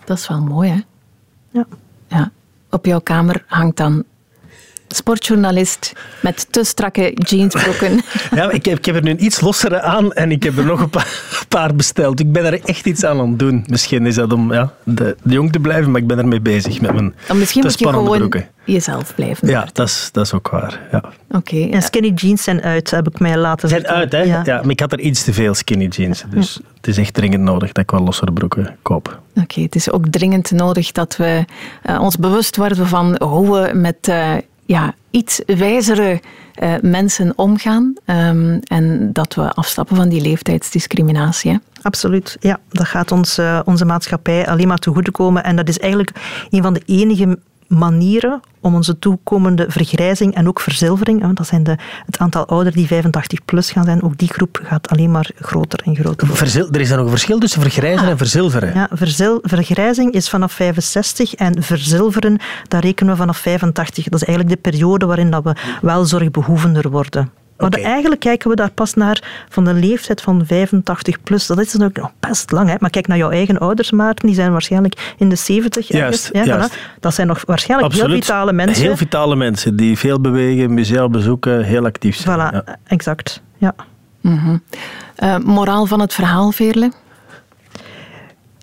[0.06, 0.80] Dat is wel mooi, hè?
[1.52, 1.66] Ja.
[2.08, 2.32] ja.
[2.70, 4.04] Op jouw kamer hangt dan
[4.96, 8.02] sportjournalist met te strakke jeansbroeken.
[8.36, 10.66] Ja, ik heb, ik heb er nu een iets lossere aan en ik heb er
[10.66, 10.90] nog een
[11.48, 12.20] paar, besteld.
[12.20, 13.64] Ik ben er echt iets aan aan het doen.
[13.68, 16.82] Misschien is dat om ja, de, de jong te blijven, maar ik ben ermee bezig
[16.82, 18.48] met mijn Dan Misschien moet je gewoon broeken.
[18.64, 19.48] jezelf blijven.
[19.48, 20.80] Ja, dat is, dat is ook waar.
[20.92, 21.04] Ja.
[21.32, 21.68] Oké.
[21.72, 24.22] en skinny jeans zijn uit, heb ik mij laten Zijn uit, hè?
[24.22, 24.44] Ja.
[24.44, 26.24] maar ik had er iets te veel skinny jeans.
[26.30, 29.20] Dus het is echt dringend nodig dat ik wel lossere broeken koop.
[29.36, 31.46] Oké, het is ook dringend nodig dat we
[31.90, 34.08] uh, ons bewust worden van hoe we met...
[34.08, 34.34] Uh,
[34.66, 36.22] ja, iets wijzere
[36.64, 41.60] uh, mensen omgaan um, en dat we afstappen van die leeftijdsdiscriminatie.
[41.82, 42.60] Absoluut, ja.
[42.70, 46.12] Dat gaat ons, uh, onze maatschappij alleen maar te goede komen en dat is eigenlijk
[46.50, 47.40] een van de enige
[47.78, 52.88] manieren om onze toekomende vergrijzing en ook verzilvering, dat zijn de, het aantal ouderen die
[52.88, 56.82] 85 plus gaan zijn, ook die groep gaat alleen maar groter en groter Verzil, er
[56.82, 58.74] is dan nog een verschil tussen vergrijzen en verzilveren?
[58.74, 64.04] Ja, verzil, vergrijzing is vanaf 65 en verzilveren, daar rekenen we vanaf 85.
[64.04, 67.32] Dat is eigenlijk de periode waarin dat we wel zorgbehoevender worden.
[67.58, 71.48] Maar eigenlijk kijken we daar pas naar van de leeftijd van 85 plus.
[71.48, 72.70] Dat is nog best lang.
[72.70, 72.76] Hè?
[72.80, 74.26] Maar kijk naar jouw eigen ouders, Maarten.
[74.26, 75.88] Die zijn waarschijnlijk in de 70.
[75.88, 76.78] Juist, ja, juist.
[77.00, 78.84] Dat zijn nog waarschijnlijk heel vitale mensen.
[78.84, 82.40] Heel vitale mensen die veel bewegen, musea bezoeken, heel actief zijn.
[82.40, 82.64] Voilà, ja.
[82.88, 83.42] exact.
[83.58, 83.76] Ja.
[84.22, 84.62] Mm
[85.44, 86.92] moraal van het verhaal, Veerle?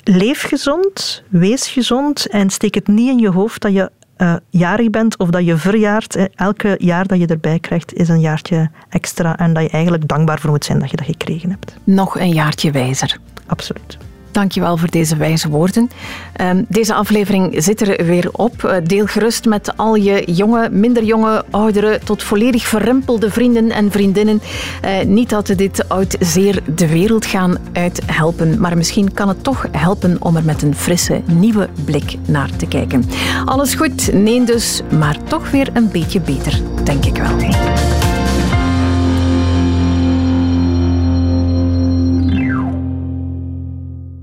[0.04, 3.90] Leef gezond, wees gezond en steek het niet in je hoofd dat je
[4.22, 8.20] uh, jarig bent of dat je verjaart, elke jaar dat je erbij krijgt is een
[8.20, 11.76] jaartje extra en dat je eigenlijk dankbaar voor moet zijn dat je dat gekregen hebt.
[11.84, 13.18] Nog een jaartje wijzer.
[13.46, 13.98] Absoluut.
[14.32, 15.90] Dankjewel voor deze wijze woorden.
[16.32, 18.64] Ehm, deze aflevering zit er weer op.
[18.64, 23.90] Eh, deel gerust met al je jonge, minder jonge, oudere tot volledig verrimpelde vrienden en
[23.90, 24.40] vriendinnen.
[24.84, 29.44] Uh, niet dat we dit oud zeer de wereld gaan uithelpen, maar misschien kan het
[29.44, 33.04] toch helpen om er met een frisse, nieuwe blik naar te kijken.
[33.44, 34.12] Alles goed?
[34.12, 37.99] Nee dus, maar toch weer een beetje beter, denk ik wel.